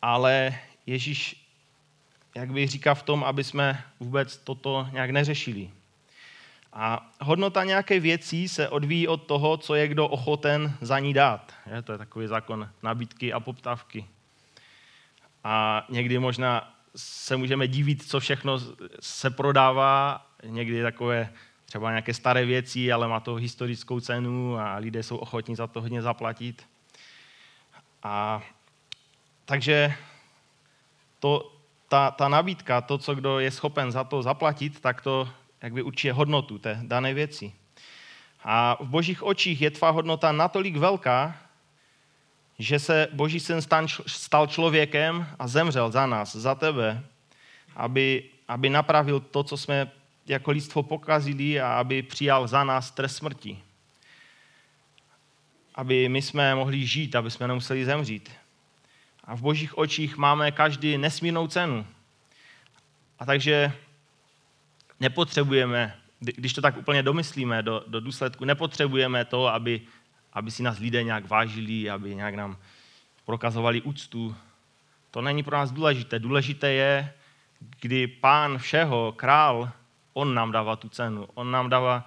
Ale 0.01 0.60
Ježíš 0.86 1.48
jak 2.38 2.51
by 2.51 2.68
říká 2.68 2.94
v 2.94 3.04
tom, 3.04 3.24
aby 3.24 3.44
jsme 3.44 3.84
vůbec 4.00 4.38
toto 4.38 4.88
nějak 4.92 5.10
neřešili. 5.10 5.70
A 6.74 7.12
hodnota 7.22 7.63
nějaké 7.63 8.00
věcí 8.00 8.48
se 8.48 8.70
odvíjí 8.70 9.08
od 9.08 9.18
toho, 9.18 9.58
co 9.58 9.75
je 9.75 9.88
kdo 9.88 10.08
ochoten 10.08 10.77
za 10.82 11.00
ní 11.00 11.13
dát. 11.13 11.54
Je, 11.75 11.82
to 11.82 11.92
je 11.92 11.98
takový 11.98 12.27
zákon 12.27 12.70
nabídky 12.84 13.34
a 13.34 13.39
poptávky. 13.39 14.06
A 15.44 15.86
někdy 15.89 16.20
možná 16.20 16.74
se 16.96 17.38
můžeme 17.38 17.68
divit, 17.68 18.10
co 18.10 18.20
všechno 18.20 18.60
se 19.00 19.30
prodává, 19.30 20.25
někdy 20.44 20.82
takové 20.82 21.30
třeba 21.66 21.89
nějaké 21.89 22.13
staré 22.13 22.46
věci, 22.46 22.92
ale 22.92 23.08
má 23.08 23.20
to 23.20 23.36
historickou 23.36 24.00
cenu 24.00 24.58
a 24.58 24.75
lidé 24.75 25.04
jsou 25.04 25.18
ochotní 25.18 25.56
za 25.56 25.68
to 25.68 25.82
hodně 25.82 26.01
zaplatit. 26.01 26.66
A 28.04 28.42
takže 29.48 29.94
to, 31.20 31.51
ta, 31.88 32.12
ta 32.12 32.27
nabídka, 32.27 32.82
to, 32.82 32.98
co 32.98 33.16
kdo 33.16 33.39
je 33.39 33.51
schopen 33.51 33.92
za 33.92 34.04
to 34.04 34.24
zaplatit, 34.24 34.80
tak 34.80 35.01
to 35.01 35.30
jak 35.62 35.74
by 35.74 35.82
určuje 35.82 36.13
hodnotu 36.13 36.58
té 36.58 36.80
dané 36.84 37.13
věci. 37.13 37.54
A 38.44 38.77
v 38.84 38.88
božích 38.88 39.24
očích 39.24 39.62
je 39.62 39.72
tvá 39.72 39.89
hodnota 39.89 40.32
natolik 40.32 40.77
velká, 40.77 41.36
že 42.60 42.80
se 42.80 43.08
boží 43.12 43.39
syn 43.39 43.62
stal 44.08 44.48
člověkem 44.48 45.27
a 45.39 45.48
zemřel 45.48 45.92
za 45.92 46.06
nás, 46.06 46.36
za 46.36 46.56
tebe, 46.56 47.04
aby, 47.75 48.24
aby 48.48 48.70
napravil 48.70 49.20
to, 49.20 49.44
co 49.44 49.58
jsme 49.58 49.92
jako 50.27 50.51
lidstvo 50.51 50.84
pokazili 50.84 51.62
a 51.62 51.80
aby 51.80 52.01
přijal 52.01 52.48
za 52.48 52.63
nás 52.63 52.92
trest 52.92 53.16
smrti. 53.16 53.60
Aby 55.75 56.10
my 56.10 56.22
jsme 56.22 56.56
mohli 56.56 56.86
žít, 56.86 57.16
aby 57.16 57.32
jsme 57.32 57.48
nemuseli 57.48 57.86
zemřít. 57.86 58.32
A 59.28 59.36
v 59.36 59.42
božích 59.42 59.78
očích 59.78 60.18
máme 60.18 60.52
každý 60.52 60.98
nesmírnou 60.98 61.48
cenu. 61.48 61.86
A 63.20 63.26
takže 63.26 63.72
nepotřebujeme, 65.00 65.96
když 66.20 66.54
to 66.54 66.62
tak 66.62 66.78
úplně 66.78 67.04
domyslíme 67.04 67.64
do, 67.64 67.84
do 67.88 68.00
důsledku, 68.00 68.46
nepotřebujeme 68.46 69.26
to, 69.26 69.48
aby, 69.48 69.82
aby 70.34 70.52
si 70.52 70.64
nás 70.64 70.80
lidé 70.80 71.04
nějak 71.04 71.30
vážili, 71.30 71.90
aby 71.90 72.16
nějak 72.16 72.36
nám 72.36 72.58
prokazovali 73.26 73.82
úctu. 73.82 74.36
To 75.12 75.22
není 75.22 75.44
pro 75.44 75.58
nás 75.58 75.72
důležité. 75.72 76.20
Důležité 76.20 76.72
je, 76.72 77.14
kdy 77.80 78.08
pán 78.08 78.58
všeho, 78.58 79.12
král, 79.12 79.72
on 80.14 80.34
nám 80.34 80.52
dává 80.52 80.76
tu 80.76 80.90
cenu. 80.90 81.28
On 81.34 81.52
nám 81.52 81.70
dává 81.70 82.06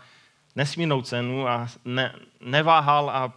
nesmírnou 0.56 1.02
cenu 1.02 1.48
a 1.48 1.68
ne, 1.84 2.14
neváhal 2.40 3.10
a 3.10 3.32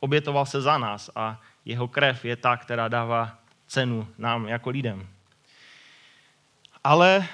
obětoval 0.00 0.46
se 0.46 0.60
za 0.60 0.78
nás. 0.78 1.10
A 1.16 1.40
jeho 1.64 1.88
krev 1.88 2.24
je 2.24 2.36
ta, 2.36 2.56
která 2.56 2.88
dává 2.88 3.38
cenu 3.66 4.08
nám 4.18 4.48
jako 4.48 4.70
lidem. 4.70 5.08
Ale, 6.84 7.28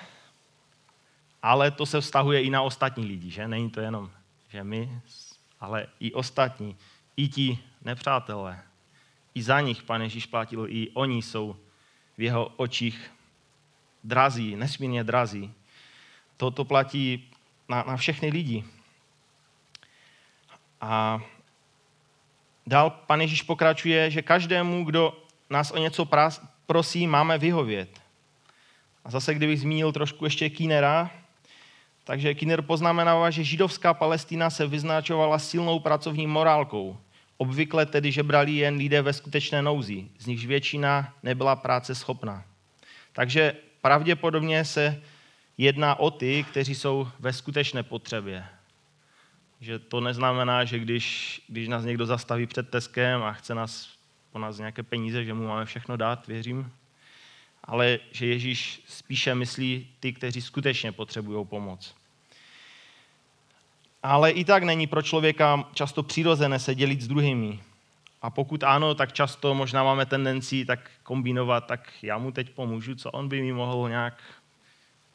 ale 1.42 1.71
to 1.71 1.87
se 1.87 2.00
vztahuje 2.00 2.42
i 2.42 2.50
na 2.50 2.62
ostatní 2.62 3.06
lidi, 3.06 3.30
že? 3.30 3.49
Není 3.49 3.71
to 3.71 3.80
jenom, 3.80 4.11
že 4.49 4.64
my, 4.64 5.00
ale 5.61 5.87
i 6.00 6.12
ostatní, 6.12 6.76
i 7.16 7.28
ti 7.28 7.59
nepřátelé. 7.85 8.62
I 9.35 9.42
za 9.42 9.61
nich 9.61 9.83
pan 9.83 10.02
Ježíš 10.02 10.26
platil, 10.26 10.66
i 10.68 10.90
oni 10.95 11.23
jsou 11.23 11.56
v 12.18 12.23
jeho 12.23 12.47
očích 12.56 13.11
drazí, 14.04 14.56
nesmírně 14.56 15.04
drazí. 15.04 15.54
Toto 16.37 16.64
platí 16.64 17.30
na, 17.68 17.83
na 17.83 17.97
všechny 17.97 18.28
lidi. 18.28 18.64
A 20.80 21.21
dál 22.66 22.90
pan 22.90 23.20
Ježíš 23.20 23.42
pokračuje, 23.42 24.11
že 24.11 24.23
každému, 24.23 24.85
kdo 24.85 25.23
nás 25.50 25.70
o 25.70 25.78
něco 25.78 26.08
prosí, 26.66 27.06
máme 27.06 27.38
vyhovět. 27.38 28.00
A 29.04 29.11
zase, 29.11 29.35
kdybych 29.35 29.61
zmínil 29.61 29.92
trošku 29.92 30.25
ještě 30.25 30.50
Kínera, 30.50 31.11
takže 32.04 32.35
Kiner 32.35 32.62
poznamenává, 32.62 33.30
že 33.30 33.44
židovská 33.44 33.94
Palestina 33.94 34.50
se 34.50 34.66
vyznačovala 34.66 35.38
silnou 35.38 35.78
pracovní 35.78 36.26
morálkou. 36.26 36.99
Obvykle 37.37 37.87
tedy 37.87 38.12
žebrali 38.12 38.52
jen 38.52 38.76
lidé 38.76 39.02
ve 39.02 39.12
skutečné 39.12 39.62
nouzi, 39.62 40.08
z 40.18 40.26
nichž 40.26 40.46
většina 40.46 41.14
nebyla 41.23 41.56
práce 41.56 41.94
schopná. 41.94 42.44
Takže 43.12 43.54
pravděpodobně 43.80 44.64
se 44.64 45.02
jedná 45.58 45.99
o 45.99 46.11
ty, 46.11 46.44
kteří 46.50 46.75
jsou 46.75 47.08
ve 47.18 47.32
skutečné 47.32 47.82
potřebě. 47.82 48.44
Že 49.60 49.78
to 49.78 50.00
neznamená, 50.00 50.64
že 50.64 50.78
když, 50.78 51.40
když 51.48 51.68
nás 51.68 51.84
někdo 51.84 52.06
zastaví 52.06 52.46
před 52.46 52.70
Teskem 52.70 53.22
a 53.22 53.32
chce 53.32 53.54
nás 53.54 53.96
po 54.32 54.38
nás 54.38 54.58
nějaké 54.58 54.82
peníze, 54.82 55.25
že 55.25 55.34
mu 55.34 55.48
máme 55.48 55.64
všechno 55.64 55.96
dát, 55.96 56.26
věřím, 56.26 56.72
ale 57.64 57.98
že 58.12 58.26
Ježíš 58.26 58.82
spíše 58.86 59.34
myslí 59.34 59.88
ty, 60.00 60.12
kteří 60.12 60.40
skutečně 60.40 60.92
potřebují 60.92 61.46
pomoc. 61.46 61.94
Ale 64.02 64.30
i 64.30 64.44
tak 64.44 64.62
není 64.62 64.86
pro 64.86 65.02
člověka 65.02 65.64
často 65.72 66.02
přirozené 66.02 66.58
se 66.58 66.75
dělit 66.75 67.02
s 67.02 67.08
druhými. 67.08 67.60
A 68.22 68.30
pokud 68.30 68.64
ano, 68.64 68.94
tak 68.94 69.12
často 69.12 69.54
možná 69.54 69.84
máme 69.84 70.06
tendenci 70.06 70.64
tak 70.64 70.90
kombinovat, 71.02 71.66
tak 71.66 71.92
já 72.02 72.18
mu 72.18 72.32
teď 72.32 72.50
pomůžu, 72.50 72.94
co 72.94 73.10
on 73.10 73.28
by 73.28 73.42
mi 73.42 73.52
mohl 73.52 73.88
nějak 73.88 74.22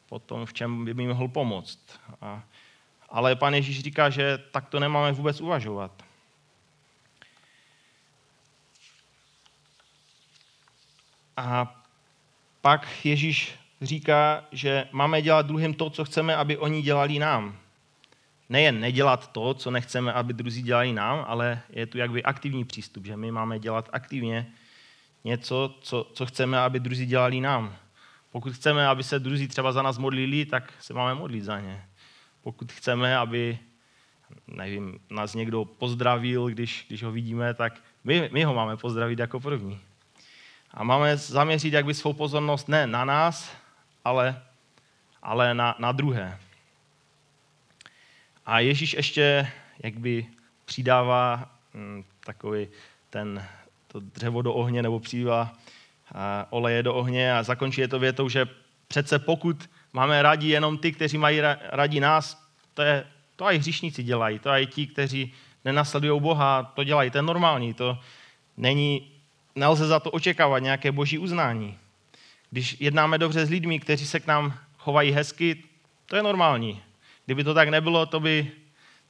potom, 0.08 0.46
v 0.46 0.52
čem 0.52 0.84
by 0.84 0.94
mi 0.94 1.06
mohl 1.06 1.28
pomoct. 1.28 1.78
A, 2.20 2.42
ale 3.12 3.36
pan 3.36 3.54
Ježíš 3.54 3.80
říká, 3.80 4.10
že 4.10 4.38
tak 4.50 4.68
to 4.68 4.80
nemáme 4.80 5.12
vůbec 5.12 5.40
uvažovat. 5.40 6.04
A 11.36 11.82
pak 12.60 13.04
Ježíš 13.04 13.54
říká, 13.82 14.44
že 14.52 14.88
máme 14.92 15.22
dělat 15.22 15.46
druhým 15.46 15.74
to, 15.74 15.90
co 15.90 16.04
chceme, 16.04 16.36
aby 16.36 16.58
oni 16.58 16.82
dělali 16.82 17.18
nám. 17.18 17.58
Nejen 18.48 18.80
nedělat 18.80 19.32
to, 19.32 19.54
co 19.54 19.70
nechceme, 19.70 20.12
aby 20.12 20.32
druzí 20.32 20.62
dělali 20.62 20.92
nám, 20.92 21.24
ale 21.28 21.60
je 21.70 21.86
tu 21.86 21.98
jakby 21.98 22.22
aktivní 22.22 22.64
přístup, 22.64 23.06
že 23.06 23.16
my 23.16 23.30
máme 23.30 23.58
dělat 23.58 23.88
aktivně 23.92 24.52
něco, 25.24 25.74
co, 25.80 26.10
co 26.14 26.26
chceme, 26.26 26.58
aby 26.58 26.80
druzí 26.80 27.06
dělali 27.06 27.40
nám. 27.40 27.76
Pokud 28.30 28.52
chceme, 28.52 28.86
aby 28.86 29.02
se 29.02 29.18
druzí 29.18 29.48
třeba 29.48 29.72
za 29.72 29.82
nás 29.82 29.98
modlili, 29.98 30.44
tak 30.46 30.72
se 30.80 30.94
máme 30.94 31.14
modlit 31.14 31.44
za 31.44 31.60
ně. 31.60 31.84
Pokud 32.42 32.72
chceme, 32.72 33.18
aby 33.18 33.58
nevím, 34.46 35.00
nás 35.10 35.34
někdo 35.34 35.64
pozdravil, 35.64 36.46
když, 36.46 36.84
když 36.88 37.02
ho 37.02 37.12
vidíme, 37.12 37.54
tak 37.54 37.80
my, 38.04 38.30
my 38.32 38.44
ho 38.44 38.54
máme 38.54 38.76
pozdravit 38.76 39.18
jako 39.18 39.40
první. 39.40 39.80
A 40.70 40.84
máme 40.84 41.16
zaměřit 41.16 41.72
jakby 41.72 41.94
svou 41.94 42.12
pozornost 42.12 42.68
ne 42.68 42.86
na 42.86 43.04
nás, 43.04 43.56
ale, 44.04 44.42
ale 45.22 45.54
na, 45.54 45.76
na 45.78 45.92
druhé. 45.92 46.38
A 48.46 48.60
Ježíš 48.60 48.92
ještě 48.94 49.52
jakby 49.82 50.26
přidává 50.64 51.50
hm, 51.74 52.04
takový 52.20 52.68
ten, 53.10 53.46
to 53.88 54.00
dřevo 54.00 54.42
do 54.42 54.54
ohně 54.54 54.82
nebo 54.82 55.00
přidává 55.00 55.56
oleje 56.50 56.82
do 56.82 56.94
ohně 56.94 57.34
a 57.34 57.42
zakončí 57.42 57.88
to 57.88 57.98
větou, 57.98 58.28
že 58.28 58.46
přece 58.92 59.18
pokud 59.18 59.70
máme 59.92 60.22
rádi 60.22 60.48
jenom 60.48 60.78
ty, 60.78 60.92
kteří 60.92 61.18
mají 61.18 61.40
rádi 61.72 62.00
nás, 62.00 62.44
to, 62.74 62.82
je, 62.82 63.04
to 63.36 63.44
i 63.44 63.58
hříšníci 63.58 64.02
dělají, 64.02 64.38
to 64.38 64.50
i 64.50 64.66
ti, 64.66 64.86
kteří 64.86 65.32
nenasledují 65.64 66.20
Boha, 66.20 66.72
to 66.76 66.84
dělají, 66.84 67.10
to 67.10 67.18
je 67.18 67.22
normální, 67.22 67.74
to 67.74 67.98
není, 68.56 69.10
nelze 69.54 69.86
za 69.86 70.00
to 70.00 70.10
očekávat 70.10 70.58
nějaké 70.58 70.92
boží 70.92 71.18
uznání. 71.18 71.78
Když 72.50 72.76
jednáme 72.80 73.18
dobře 73.18 73.46
s 73.46 73.50
lidmi, 73.50 73.80
kteří 73.80 74.06
se 74.06 74.20
k 74.20 74.26
nám 74.26 74.54
chovají 74.78 75.10
hezky, 75.12 75.64
to 76.06 76.16
je 76.16 76.22
normální. 76.22 76.82
Kdyby 77.24 77.44
to 77.44 77.54
tak 77.54 77.68
nebylo, 77.68 78.06
to 78.06 78.20
by, 78.20 78.52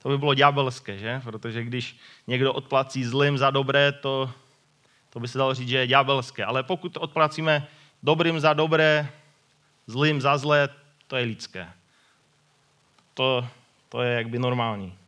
to 0.02 0.08
by 0.08 0.18
bylo 0.18 0.34
ďábelské, 0.34 0.98
že? 0.98 1.20
Protože 1.24 1.64
když 1.64 1.96
někdo 2.26 2.52
odplací 2.52 3.04
zlým 3.04 3.38
za 3.38 3.50
dobré, 3.50 3.92
to, 3.92 4.30
to 5.10 5.20
by 5.20 5.28
se 5.28 5.38
dalo 5.38 5.54
říct, 5.54 5.68
že 5.68 5.78
je 5.78 5.86
ďábelské. 5.86 6.44
Ale 6.44 6.62
pokud 6.62 6.96
odplacíme 6.96 7.66
dobrým 8.02 8.40
za 8.40 8.52
dobré, 8.52 9.10
zlým 9.86 10.20
za 10.20 10.38
zlé, 10.38 10.68
to 11.06 11.16
je 11.16 11.24
lidské. 11.24 11.70
To, 13.14 13.48
to 13.88 14.02
je 14.02 14.14
jakby 14.14 14.38
normální. 14.38 14.98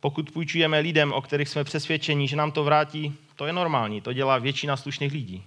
Pokud 0.00 0.30
půjčujeme 0.30 0.78
lidem, 0.78 1.12
o 1.12 1.22
kterých 1.22 1.48
jsme 1.48 1.64
přesvědčeni, 1.64 2.28
že 2.28 2.36
nám 2.36 2.52
to 2.52 2.64
vrátí, 2.64 3.16
to 3.36 3.46
je 3.46 3.52
normální, 3.52 4.00
to 4.00 4.12
dělá 4.12 4.38
většina 4.38 4.76
slušných 4.76 5.12
lidí. 5.12 5.44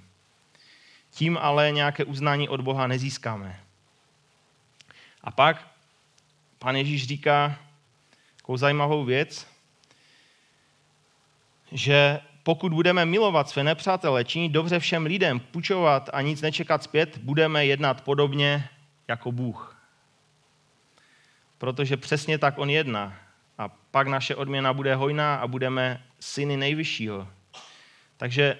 Tím 1.11 1.37
ale 1.37 1.71
nějaké 1.71 2.03
uznání 2.03 2.49
od 2.49 2.61
Boha 2.61 2.87
nezískáme. 2.87 3.59
A 5.21 5.31
pak 5.31 5.67
pan 6.59 6.75
Ježíš 6.75 7.07
říká 7.07 7.59
takovou 8.35 8.57
zajímavou 8.57 9.05
věc, 9.05 9.47
že 11.71 12.19
pokud 12.45 12.73
budeme 12.73 13.05
milovat 13.05 13.49
své 13.49 13.63
nepřátele, 13.63 14.25
činit 14.25 14.49
dobře 14.49 14.79
všem 14.79 15.05
lidem, 15.05 15.39
půjčovat 15.39 16.09
a 16.13 16.21
nic 16.21 16.41
nečekat 16.41 16.83
zpět, 16.83 17.17
budeme 17.17 17.65
jednat 17.65 18.01
podobně 18.01 18.69
jako 19.07 19.31
Bůh. 19.31 19.77
Protože 21.57 21.97
přesně 21.97 22.37
tak 22.37 22.57
on 22.57 22.69
jedná. 22.69 23.13
A 23.57 23.69
pak 23.69 24.07
naše 24.07 24.35
odměna 24.35 24.73
bude 24.73 24.95
hojná 24.95 25.35
a 25.35 25.47
budeme 25.47 26.03
syny 26.19 26.57
nejvyššího. 26.57 27.27
Takže 28.17 28.59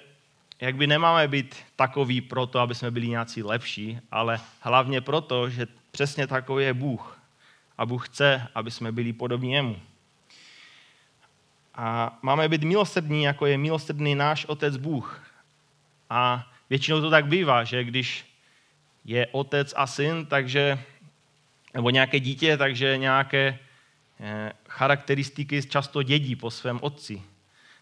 jak 0.60 0.76
by 0.76 0.86
nemáme 0.86 1.28
být 1.28 1.56
takový 1.76 2.20
proto, 2.20 2.58
aby 2.58 2.74
jsme 2.74 2.90
byli 2.90 3.08
nějací 3.08 3.42
lepší, 3.42 3.98
ale 4.10 4.40
hlavně 4.60 5.00
proto, 5.00 5.50
že 5.50 5.66
přesně 5.90 6.26
takový 6.26 6.64
je 6.64 6.74
Bůh. 6.74 7.20
A 7.78 7.86
Bůh 7.86 8.08
chce, 8.08 8.48
aby 8.54 8.70
jsme 8.70 8.92
byli 8.92 9.12
podobní 9.12 9.52
jemu. 9.52 9.76
A 11.76 12.18
máme 12.22 12.48
být 12.48 12.62
milosrdní, 12.62 13.22
jako 13.22 13.46
je 13.46 13.58
milosrdný 13.58 14.14
náš 14.14 14.44
Otec 14.44 14.76
Bůh. 14.76 15.22
A 16.10 16.50
většinou 16.70 17.00
to 17.00 17.10
tak 17.10 17.26
bývá, 17.26 17.64
že 17.64 17.84
když 17.84 18.26
je 19.04 19.26
otec 19.26 19.74
a 19.76 19.86
syn, 19.86 20.26
takže, 20.26 20.78
nebo 21.74 21.90
nějaké 21.90 22.20
dítě, 22.20 22.56
takže 22.56 22.96
nějaké 22.96 23.58
eh, 24.20 24.52
charakteristiky 24.68 25.62
často 25.62 26.02
dědí 26.02 26.36
po 26.36 26.50
svém 26.50 26.78
otci. 26.82 27.22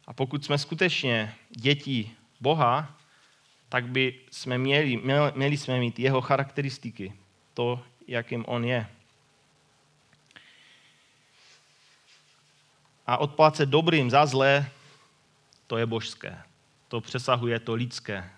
A 0.07 0.13
pokud 0.13 0.45
jsme 0.45 0.59
skutečně 0.59 1.35
děti 1.51 2.11
Boha, 2.41 2.99
tak 3.69 3.87
by 3.89 4.15
jsme 4.31 4.59
měli, 4.59 5.01
měli 5.35 5.57
jsme 5.57 5.79
mít 5.79 5.99
jeho 5.99 6.21
charakteristiky, 6.21 7.13
to, 7.55 7.83
jakým 8.09 8.45
on 8.47 8.65
je. 8.65 8.87
A 13.07 13.17
odplácet 13.17 13.69
dobrým 13.69 14.11
za 14.11 14.27
zlé, 14.27 14.71
to 15.67 15.77
je 15.77 15.87
božské. 15.87 16.39
To 16.89 17.01
přesahuje 17.01 17.59
to 17.59 17.75
lidské. 17.75 18.31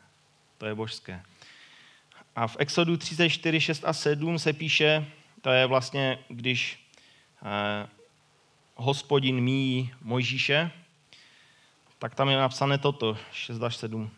To 0.59 0.67
je 0.67 0.75
božské. 0.75 1.23
A 2.37 2.47
v 2.47 2.57
Exodu 2.59 2.97
34, 2.97 3.61
6 3.61 3.85
a 3.85 3.93
7 3.93 4.38
se 4.38 4.53
píše, 4.53 5.07
to 5.41 5.51
je 5.51 5.67
vlastně, 5.67 6.19
když 6.29 6.88
eh, 7.43 7.88
hospodin 8.75 9.41
míjí 9.41 9.91
Mojžíše, 10.03 10.71
tak 11.99 12.14
tam 12.14 12.29
je 12.29 12.37
napsané 12.37 12.79
toto, 12.79 13.17
6 13.33 13.62
až 13.62 13.77
7. 13.77 14.11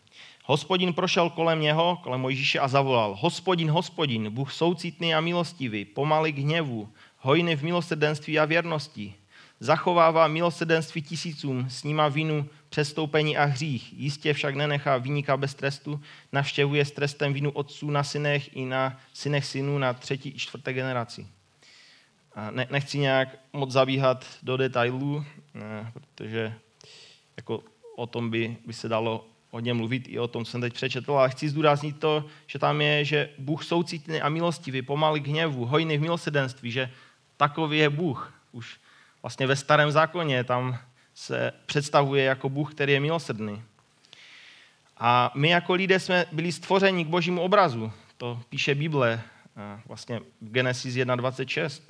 Hospodin 0.44 0.92
prošel 0.92 1.30
kolem 1.30 1.60
něho, 1.60 2.00
kolem 2.02 2.20
Mojžíše 2.20 2.58
a 2.58 2.68
zavolal, 2.68 3.16
hospodin, 3.20 3.70
hospodin, 3.70 4.30
Bůh 4.30 4.52
soucitný 4.52 5.14
a 5.14 5.20
milostivý, 5.20 5.84
pomalý 5.84 6.32
k 6.32 6.38
hněvu, 6.38 6.92
hojný 7.18 7.56
v 7.56 7.62
milosrdenství 7.62 8.38
a 8.38 8.44
věrnosti, 8.44 9.14
zachovává 9.60 10.28
milosrdenství 10.28 11.02
tisícům, 11.02 11.70
snímá 11.70 12.08
vinu, 12.08 12.48
přestoupení 12.68 13.36
a 13.36 13.44
hřích, 13.44 13.92
jistě 13.92 14.32
však 14.32 14.54
nenechá 14.54 14.98
vyníka 14.98 15.36
bez 15.36 15.54
trestu, 15.54 16.00
navštěvuje 16.32 16.84
s 16.84 16.92
trestem 16.92 17.32
vinu 17.32 17.50
otců 17.50 17.90
na 17.90 18.04
synech 18.04 18.56
i 18.56 18.64
na 18.64 19.00
synech 19.12 19.44
synů 19.44 19.78
na 19.78 19.92
třetí 19.92 20.28
i 20.28 20.38
čtvrté 20.38 20.72
generaci. 20.72 21.26
A 22.34 22.50
ne, 22.50 22.66
nechci 22.70 22.98
nějak 22.98 23.38
moc 23.52 23.70
zabíhat 23.70 24.26
do 24.42 24.56
detailů, 24.56 25.24
ne, 25.54 25.92
protože 25.94 26.54
jako 27.36 27.62
o 27.96 28.06
tom 28.06 28.30
by, 28.30 28.56
by 28.66 28.72
se 28.72 28.88
dalo 28.88 29.26
hodně 29.50 29.74
mluvit, 29.74 30.04
i 30.08 30.18
o 30.18 30.28
tom 30.28 30.44
jsem 30.44 30.60
teď 30.60 30.72
přečetl, 30.72 31.12
ale 31.12 31.30
chci 31.30 31.48
zdůraznit 31.48 31.98
to, 31.98 32.24
že 32.46 32.58
tam 32.58 32.80
je, 32.80 33.04
že 33.04 33.30
Bůh 33.38 33.64
soucitný 33.64 34.20
a 34.20 34.28
milostivý, 34.28 34.82
pomalý 34.82 35.20
k 35.20 35.28
hněvu, 35.28 35.66
hojný 35.66 35.98
v 35.98 36.00
milosedenství, 36.00 36.70
že 36.70 36.90
takový 37.36 37.78
je 37.78 37.90
Bůh. 37.90 38.32
Už 38.52 38.78
vlastně 39.22 39.46
ve 39.46 39.56
starém 39.56 39.90
zákoně 39.90 40.44
tam 40.44 40.78
se 41.14 41.52
představuje 41.66 42.24
jako 42.24 42.48
Bůh, 42.48 42.74
který 42.74 42.92
je 42.92 43.00
milosrdný. 43.00 43.62
A 44.98 45.30
my 45.34 45.48
jako 45.48 45.74
lidé 45.74 46.00
jsme 46.00 46.26
byli 46.32 46.52
stvořeni 46.52 47.04
k 47.04 47.08
božímu 47.08 47.40
obrazu. 47.40 47.92
To 48.16 48.40
píše 48.48 48.74
Bible 48.74 49.20
vlastně 49.86 50.20
v 50.40 50.50
Genesis 50.50 50.94
1.26. 50.94 51.82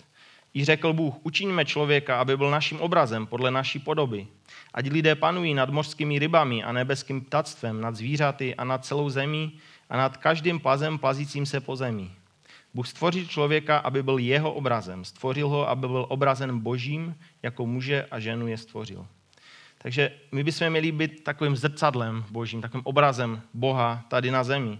I 0.55 0.65
řekl 0.65 0.93
Bůh, 0.93 1.15
učiňme 1.23 1.65
člověka, 1.65 2.21
aby 2.21 2.37
byl 2.37 2.51
naším 2.51 2.81
obrazem 2.81 3.27
podle 3.27 3.51
naší 3.51 3.79
podoby. 3.79 4.27
Ať 4.75 4.87
lidé 4.87 5.15
panují 5.15 5.55
nad 5.55 5.71
mořskými 5.71 6.19
rybami 6.19 6.65
a 6.65 6.73
nebeským 6.73 7.21
ptactvem, 7.21 7.81
nad 7.81 7.97
zvířaty 7.97 8.55
a 8.55 8.65
nad 8.65 8.85
celou 8.85 9.11
zemí 9.11 9.59
a 9.91 9.97
nad 9.97 10.17
každým 10.17 10.61
plazem 10.61 10.99
plazícím 10.99 11.47
se 11.47 11.61
po 11.61 11.77
zemi. 11.77 12.11
Bůh 12.75 12.89
stvořil 12.89 13.27
člověka, 13.27 13.79
aby 13.79 14.03
byl 14.03 14.19
jeho 14.19 14.53
obrazem. 14.53 15.05
Stvořil 15.05 15.49
ho, 15.49 15.69
aby 15.69 15.89
byl 15.89 16.07
obrazen 16.09 16.59
božím, 16.59 17.17
jako 17.43 17.67
muže 17.67 18.07
a 18.11 18.21
ženu 18.21 18.47
je 18.47 18.59
stvořil. 18.59 19.07
Takže 19.79 20.13
my 20.33 20.45
bychom 20.45 20.71
měli 20.71 20.93
být 20.93 21.25
takovým 21.25 21.57
zrcadlem 21.57 22.25
božím, 22.31 22.61
takovým 22.61 22.87
obrazem 22.87 23.43
Boha 23.55 24.05
tady 24.09 24.31
na 24.31 24.45
zemi. 24.45 24.79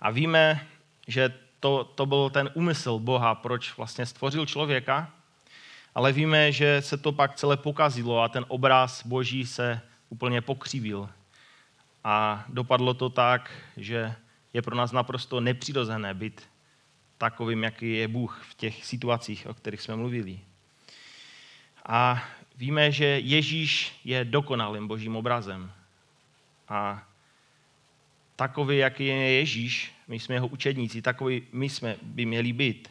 A 0.00 0.10
víme, 0.10 0.66
že 1.06 1.34
to, 1.60 1.84
to 1.84 2.06
byl 2.06 2.30
ten 2.30 2.50
úmysl 2.54 2.98
Boha, 2.98 3.34
proč 3.34 3.76
vlastně 3.76 4.06
stvořil 4.06 4.46
člověka, 4.46 5.10
ale 5.94 6.12
víme, 6.12 6.52
že 6.52 6.82
se 6.82 6.96
to 6.96 7.12
pak 7.12 7.34
celé 7.34 7.56
pokazilo 7.56 8.22
a 8.22 8.28
ten 8.28 8.44
obraz 8.48 9.06
boží 9.06 9.46
se 9.46 9.80
úplně 10.08 10.40
pokřivil. 10.40 11.08
A 12.04 12.44
dopadlo 12.48 12.94
to 12.94 13.10
tak, 13.10 13.50
že 13.76 14.14
je 14.52 14.62
pro 14.62 14.76
nás 14.76 14.92
naprosto 14.92 15.40
nepřirozené 15.40 16.14
být 16.14 16.48
takovým, 17.18 17.64
jaký 17.64 17.92
je 17.92 18.08
Bůh 18.08 18.42
v 18.50 18.54
těch 18.54 18.84
situacích, 18.84 19.46
o 19.46 19.54
kterých 19.54 19.80
jsme 19.80 19.96
mluvili. 19.96 20.40
A 21.86 22.24
víme, 22.56 22.92
že 22.92 23.04
Ježíš 23.06 24.00
je 24.04 24.24
dokonalým 24.24 24.88
božím 24.88 25.16
obrazem. 25.16 25.72
A 26.68 27.02
takový, 28.36 28.78
jaký 28.78 29.06
je 29.06 29.32
Ježíš, 29.32 29.92
my 30.08 30.20
jsme 30.20 30.34
jeho 30.34 30.46
učedníci, 30.46 31.02
takový 31.02 31.42
my 31.52 31.68
jsme 31.68 31.96
by 32.02 32.26
měli 32.26 32.52
být. 32.52 32.90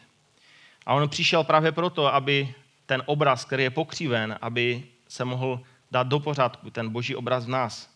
A 0.86 0.94
on 0.94 1.08
přišel 1.08 1.44
právě 1.44 1.72
proto, 1.72 2.14
aby 2.14 2.54
ten 2.86 3.02
obraz, 3.06 3.44
který 3.44 3.62
je 3.62 3.70
pokřiven, 3.70 4.38
aby 4.40 4.84
se 5.08 5.24
mohl 5.24 5.60
dát 5.90 6.06
do 6.06 6.20
pořádku, 6.20 6.70
ten 6.70 6.90
boží 6.90 7.16
obraz 7.16 7.46
v 7.46 7.48
nás. 7.48 7.90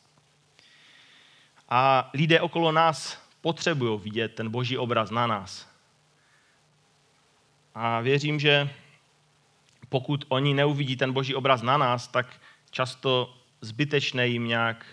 A 1.68 2.10
lidé 2.14 2.40
okolo 2.40 2.72
nás 2.72 3.21
potřebují 3.42 4.00
vidět 4.00 4.34
ten 4.34 4.50
boží 4.50 4.78
obraz 4.78 5.10
na 5.10 5.26
nás. 5.26 5.68
A 7.74 8.00
věřím, 8.00 8.40
že 8.40 8.70
pokud 9.88 10.24
oni 10.28 10.54
neuvidí 10.54 10.96
ten 10.96 11.12
boží 11.12 11.34
obraz 11.34 11.62
na 11.62 11.76
nás, 11.76 12.08
tak 12.08 12.40
často 12.70 13.36
zbytečné 13.60 14.28
jim 14.28 14.46
nějak 14.46 14.86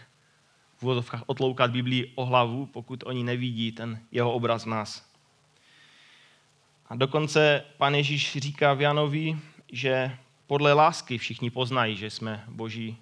v 0.78 0.84
úvodovkách 0.84 1.24
otloukat 1.26 1.72
Biblii 1.72 2.12
o 2.16 2.26
hlavu, 2.26 2.66
pokud 2.66 3.04
oni 3.06 3.24
nevidí 3.24 3.72
ten 3.72 4.00
jeho 4.12 4.34
obraz 4.34 4.64
v 4.64 4.68
nás. 4.68 5.10
A 6.90 6.96
dokonce 6.96 7.66
pan 7.78 7.96
Ježíš 7.96 8.38
říká 8.38 8.74
v 8.74 8.82
Janovi, 8.82 9.38
že 9.72 10.18
podle 10.48 10.74
lásky 10.74 11.18
všichni 11.18 11.50
poznají, 11.50 11.98
že 11.98 12.10
jsme 12.10 12.44
boží, 12.48 12.98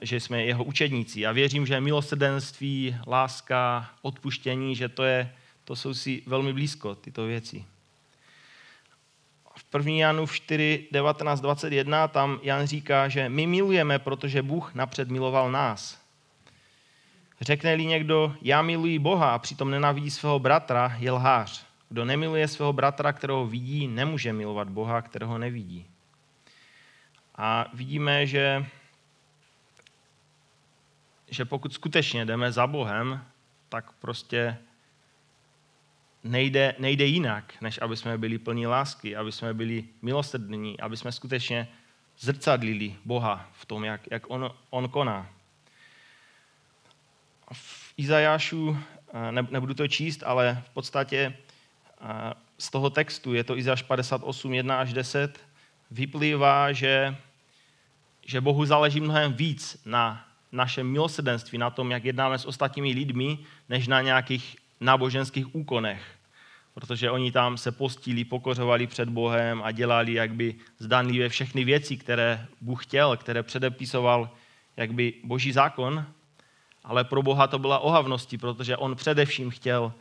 že 0.00 0.20
jsme 0.20 0.44
jeho 0.44 0.64
učedníci. 0.64 1.26
A 1.26 1.32
věřím, 1.32 1.66
že 1.66 1.80
milosrdenství, 1.80 2.96
láska, 3.06 3.90
odpuštění, 4.02 4.76
že 4.76 4.88
to, 4.88 5.02
je, 5.04 5.32
to 5.64 5.76
jsou 5.76 5.94
si 5.94 6.22
velmi 6.26 6.52
blízko, 6.52 6.94
tyto 6.94 7.26
věci. 7.26 7.64
1. 9.78 9.92
Janův 9.92 10.32
4, 10.32 10.88
19, 10.92 11.40
21, 11.40 12.08
tam 12.08 12.40
Jan 12.42 12.66
říká, 12.66 13.08
že 13.08 13.28
my 13.28 13.46
milujeme, 13.46 13.98
protože 13.98 14.42
Bůh 14.42 14.74
napřed 14.74 15.08
miloval 15.10 15.52
nás. 15.52 16.02
Řekne-li 17.40 17.86
někdo, 17.86 18.34
já 18.42 18.62
miluji 18.62 18.98
Boha 18.98 19.34
a 19.34 19.38
přitom 19.38 19.70
nenavidí 19.70 20.10
svého 20.10 20.38
bratra, 20.38 20.96
je 20.98 21.10
lhář. 21.10 21.66
Kdo 21.88 22.04
nemiluje 22.04 22.48
svého 22.48 22.72
bratra, 22.72 23.12
kterého 23.12 23.46
vidí, 23.46 23.88
nemůže 23.88 24.32
milovat 24.32 24.68
Boha, 24.68 25.02
kterého 25.02 25.38
nevidí. 25.38 25.86
A 27.36 27.66
vidíme, 27.74 28.26
že, 28.26 28.66
že 31.32 31.44
pokud 31.44 31.74
skutečně 31.74 32.24
jdeme 32.24 32.52
za 32.52 32.66
Bohem, 32.66 33.24
tak 33.68 33.92
prostě 33.92 34.58
nejde, 36.24 36.74
nejde 36.78 37.04
jinak, 37.04 37.54
než 37.60 37.78
aby 37.82 37.96
jsme 37.96 38.18
byli 38.18 38.38
plní 38.38 38.66
lásky, 38.66 39.16
aby 39.16 39.32
jsme 39.32 39.54
byli 39.54 39.84
milosrdní, 40.02 40.80
aby 40.80 40.96
jsme 40.96 41.12
skutečně 41.12 41.68
zrcadlili 42.18 42.96
Boha 43.04 43.50
v 43.52 43.66
tom, 43.66 43.84
jak, 43.84 44.00
jak 44.10 44.30
on, 44.30 44.54
on 44.70 44.88
koná. 44.88 45.28
V 47.52 47.94
Izajášu, 47.96 48.78
eh, 49.12 49.32
nebudu 49.32 49.74
to 49.74 49.88
číst, 49.88 50.22
ale 50.26 50.62
v 50.66 50.70
podstatě 50.70 51.36
eh, 52.00 52.34
z 52.58 52.70
toho 52.70 52.90
textu, 52.90 53.34
je 53.34 53.44
to 53.44 53.58
Izajáš 53.58 53.82
58, 53.82 54.54
1 54.54 54.80
až 54.80 54.92
10, 54.92 55.40
vyplývá, 55.90 56.72
že, 56.72 57.16
že 58.26 58.40
Bohu 58.40 58.64
záleží 58.64 59.00
mnohem 59.00 59.32
víc 59.32 59.82
na 59.84 60.31
našem 60.52 60.86
milosrdenství, 60.86 61.58
na 61.58 61.70
tom, 61.70 61.90
jak 61.90 62.04
jednáme 62.04 62.38
s 62.38 62.46
ostatními 62.46 62.92
lidmi, 62.92 63.38
než 63.68 63.88
na 63.88 64.00
nějakých 64.00 64.56
náboženských 64.80 65.54
úkonech. 65.54 66.02
Protože 66.74 67.10
oni 67.10 67.32
tam 67.32 67.58
se 67.58 67.72
postili, 67.72 68.24
pokořovali 68.24 68.86
před 68.86 69.08
Bohem 69.08 69.62
a 69.62 69.70
dělali 69.70 70.12
jakby 70.12 70.54
zdanlivě 70.78 71.28
všechny 71.28 71.64
věci, 71.64 71.96
které 71.96 72.46
Bůh 72.60 72.84
chtěl, 72.84 73.16
které 73.16 73.42
předepisoval 73.42 74.30
jakby 74.76 75.14
boží 75.24 75.52
zákon, 75.52 76.06
ale 76.84 77.04
pro 77.04 77.22
Boha 77.22 77.46
to 77.46 77.58
byla 77.58 77.78
ohavností, 77.78 78.38
protože 78.38 78.76
on 78.76 78.96
především 78.96 79.50
chtěl, 79.50 79.92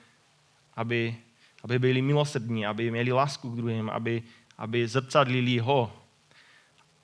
aby, 0.76 1.16
aby 1.64 1.80
byli 1.80 2.02
milosrdní, 2.02 2.66
aby 2.66 2.92
měli 2.92 3.12
lásku 3.12 3.52
k 3.52 3.56
druhým, 3.56 3.90
aby, 3.90 4.24
aby 4.58 4.88
zrcadlili 4.88 5.60
ho. 5.60 5.92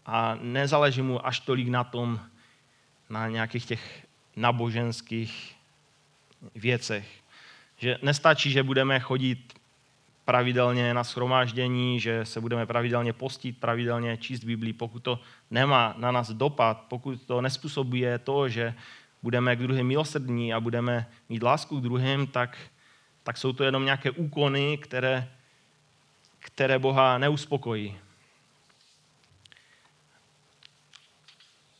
A 0.06 0.38
nezáleží 0.42 1.02
mu 1.02 1.28
až 1.28 1.40
tolik 1.40 1.68
na 1.68 1.84
tom, 1.84 2.20
na 3.10 3.28
nějakých 3.28 3.65
těch 3.65 4.08
naboženských 4.36 5.56
věcech. 6.56 7.08
Že 7.78 7.98
nestačí, 8.02 8.52
že 8.52 8.63
budeme 8.63 9.00
chodit 9.00 9.54
pravidelně 10.26 10.93
na 10.93 11.04
shromáždění, 11.04 12.00
že 12.00 12.26
se 12.26 12.41
budeme 12.41 12.65
pravidelně 12.65 13.13
postit, 13.13 13.58
pravidelně 13.58 14.17
číst 14.17 14.43
Biblii, 14.43 14.74
pokud 14.74 15.00
to 15.00 15.20
nemá 15.52 15.96
na 15.98 16.12
nás 16.12 16.32
dopad, 16.32 16.86
pokud 16.88 17.22
to 17.22 17.41
nespůsobuje 17.41 18.20
to, 18.20 18.50
že 18.50 18.74
budeme 19.24 19.56
k 19.56 19.60
druhým 19.60 19.88
milosrdní 19.88 20.54
a 20.54 20.60
budeme 20.60 21.08
mít 21.30 21.43
lásku 21.43 21.80
k 21.80 21.84
druhým, 21.84 22.28
tak, 22.28 22.58
tak 23.24 23.38
jsou 23.38 23.54
to 23.54 23.63
jenom 23.63 23.86
nějaké 23.86 24.12
úkony, 24.12 24.78
které, 24.78 25.30
které 26.39 26.80
Boha 26.80 27.17
neuspokojí. 27.17 27.98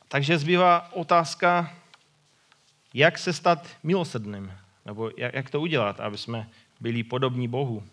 Takže 0.08 0.38
zbývá 0.38 0.93
otázka, 0.93 1.74
jak 2.93 3.17
se 3.17 3.34
stát 3.34 3.67
milosrdným, 3.84 4.54
nebo 4.86 5.12
jak, 5.17 5.50
to 5.50 5.62
udělat, 5.62 6.00
aby 6.00 6.17
jsme 6.17 6.50
byli 6.80 7.04
podobní 7.04 7.48
Bohu. 7.48 7.84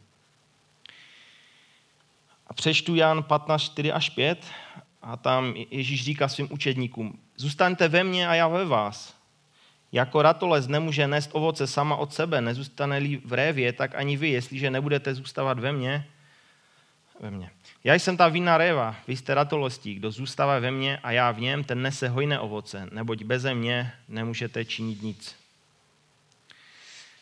A 2.46 2.54
přečtu 2.54 2.94
Jan 2.94 3.22
15, 3.22 3.62
4 3.62 3.92
až 3.92 4.10
5 4.10 4.46
a 5.02 5.16
tam 5.16 5.54
Ježíš 5.70 6.04
říká 6.04 6.28
svým 6.28 6.48
učedníkům, 6.50 7.18
zůstaňte 7.36 7.88
ve 7.88 8.04
mně 8.04 8.28
a 8.28 8.34
já 8.34 8.48
ve 8.48 8.64
vás. 8.64 9.16
Jako 9.92 10.22
ratolest 10.22 10.68
nemůže 10.68 11.06
nést 11.06 11.30
ovoce 11.32 11.66
sama 11.66 11.96
od 11.96 12.14
sebe, 12.14 12.40
nezůstane-li 12.40 13.20
v 13.24 13.32
révě, 13.32 13.72
tak 13.72 13.94
ani 13.94 14.16
vy, 14.16 14.28
jestliže 14.28 14.70
nebudete 14.70 15.14
zůstávat 15.14 15.58
ve 15.58 15.72
mně, 15.72 16.06
ve 17.20 17.30
mně. 17.30 17.50
Já 17.84 17.94
jsem 17.94 18.16
ta 18.16 18.28
vinná 18.28 18.58
réva, 18.58 18.96
vy 19.08 19.16
jste 19.16 19.34
ratolestí, 19.34 19.94
kdo 19.94 20.10
zůstává 20.10 20.58
ve 20.58 20.70
mně 20.70 20.98
a 20.98 21.10
já 21.10 21.30
v 21.30 21.40
něm, 21.40 21.64
ten 21.64 21.82
nese 21.82 22.08
hojné 22.08 22.38
ovoce, 22.38 22.88
neboť 22.92 23.22
beze 23.22 23.54
mě 23.54 23.92
nemůžete 24.08 24.64
činit 24.64 25.02
nic. 25.02 25.36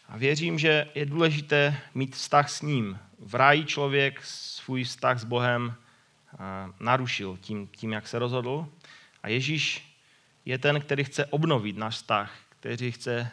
A 0.08 0.16
věřím, 0.16 0.58
že 0.58 0.88
je 0.94 1.06
důležité 1.06 1.76
mít 1.94 2.14
vztah 2.14 2.50
s 2.50 2.62
ním. 2.62 2.98
V 3.18 3.34
ráji 3.34 3.64
člověk 3.64 4.20
svůj 4.24 4.84
vztah 4.84 5.18
s 5.18 5.24
Bohem 5.24 5.74
narušil 6.80 7.38
tím, 7.40 7.66
tím, 7.66 7.92
jak 7.92 8.08
se 8.08 8.18
rozhodl. 8.18 8.66
A 9.22 9.28
Ježíš 9.28 9.96
je 10.44 10.58
ten, 10.58 10.80
který 10.80 11.04
chce 11.04 11.26
obnovit 11.26 11.76
náš 11.76 11.94
vztah, 11.94 12.38
který 12.48 12.92
chce, 12.92 13.30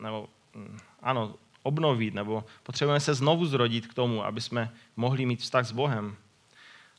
nebo 0.00 0.28
mm, 0.54 0.78
ano, 1.02 1.34
obnovit, 1.62 2.14
nebo 2.14 2.44
potřebujeme 2.62 3.00
se 3.00 3.14
znovu 3.14 3.46
zrodit 3.46 3.86
k 3.86 3.94
tomu, 3.94 4.24
aby 4.24 4.40
jsme 4.40 4.70
mohli 4.96 5.26
mít 5.26 5.40
vztah 5.40 5.66
s 5.66 5.72
Bohem. 5.72 6.16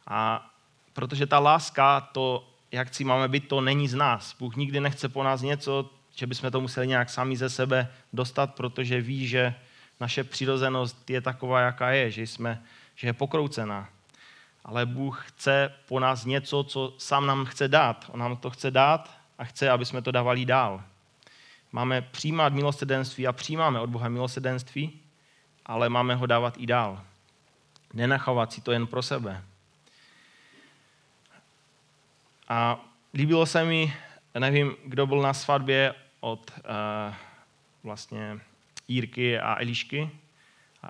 A 0.07 0.49
protože 0.93 1.25
ta 1.25 1.39
láska, 1.39 2.01
to, 2.01 2.49
jak 2.71 2.95
si 2.95 3.03
máme 3.03 3.27
být, 3.27 3.47
to 3.47 3.61
není 3.61 3.87
z 3.87 3.95
nás. 3.95 4.35
Bůh 4.39 4.55
nikdy 4.55 4.79
nechce 4.79 5.09
po 5.09 5.23
nás 5.23 5.41
něco, 5.41 5.89
že 6.15 6.27
bychom 6.27 6.51
to 6.51 6.61
museli 6.61 6.87
nějak 6.87 7.09
sami 7.09 7.37
ze 7.37 7.49
sebe 7.49 7.87
dostat, 8.13 8.55
protože 8.55 9.01
ví, 9.01 9.27
že 9.27 9.55
naše 9.99 10.23
přirozenost 10.23 11.09
je 11.09 11.21
taková, 11.21 11.59
jaká 11.59 11.91
je, 11.91 12.11
že, 12.11 12.21
jsme, 12.21 12.63
že 12.95 13.07
je 13.07 13.13
pokroucená. 13.13 13.89
Ale 14.63 14.85
Bůh 14.85 15.25
chce 15.27 15.73
po 15.87 15.99
nás 15.99 16.25
něco, 16.25 16.63
co 16.63 16.93
sám 16.97 17.25
nám 17.25 17.45
chce 17.45 17.67
dát. 17.67 18.05
On 18.11 18.19
nám 18.19 18.37
to 18.37 18.49
chce 18.49 18.71
dát 18.71 19.11
a 19.37 19.43
chce, 19.43 19.69
aby 19.69 19.85
jsme 19.85 20.01
to 20.01 20.11
dávali 20.11 20.45
dál. 20.45 20.83
Máme 21.71 22.01
přijímat 22.01 22.53
milosedenství 22.53 23.27
a 23.27 23.33
přijímáme 23.33 23.79
od 23.79 23.89
Boha 23.89 24.09
milosedenství, 24.09 24.99
ale 25.65 25.89
máme 25.89 26.15
ho 26.15 26.25
dávat 26.25 26.53
i 26.57 26.65
dál. 26.65 27.01
Nenachovat 27.93 28.53
si 28.53 28.61
to 28.61 28.71
jen 28.71 28.87
pro 28.87 29.01
sebe. 29.01 29.43
A 32.49 32.79
líbilo 33.13 33.45
se 33.45 33.65
mi, 33.65 33.93
nevím, 34.39 34.75
kdo 34.85 35.07
byl 35.07 35.21
na 35.21 35.33
svatbě 35.33 35.93
od 36.19 36.51
uh, 36.57 37.15
vlastně 37.83 38.39
Jírky 38.87 39.39
a 39.39 39.59
Elišky. 39.59 40.09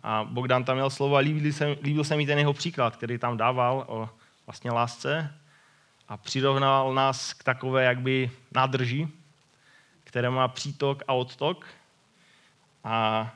A 0.03 0.23
Bogdan 0.23 0.63
tam 0.63 0.75
měl 0.75 0.89
slovo 0.89 1.15
a 1.15 1.19
líbil 1.19 1.53
se, 1.53 1.77
líbil 1.81 2.03
se 2.03 2.15
mi 2.15 2.25
ten 2.25 2.39
jeho 2.39 2.53
příklad, 2.53 2.95
který 2.95 3.17
tam 3.17 3.37
dával 3.37 3.85
o 3.87 4.09
vlastně 4.47 4.71
lásce 4.71 5.35
a 6.07 6.17
přirovnal 6.17 6.93
nás 6.93 7.33
k 7.33 7.43
takové 7.43 7.83
jakby 7.83 8.31
nádrži, 8.51 9.07
které 10.10 10.30
má 10.30 10.48
přítok 10.48 11.04
a 11.08 11.13
odtok. 11.13 11.65
A 12.84 13.30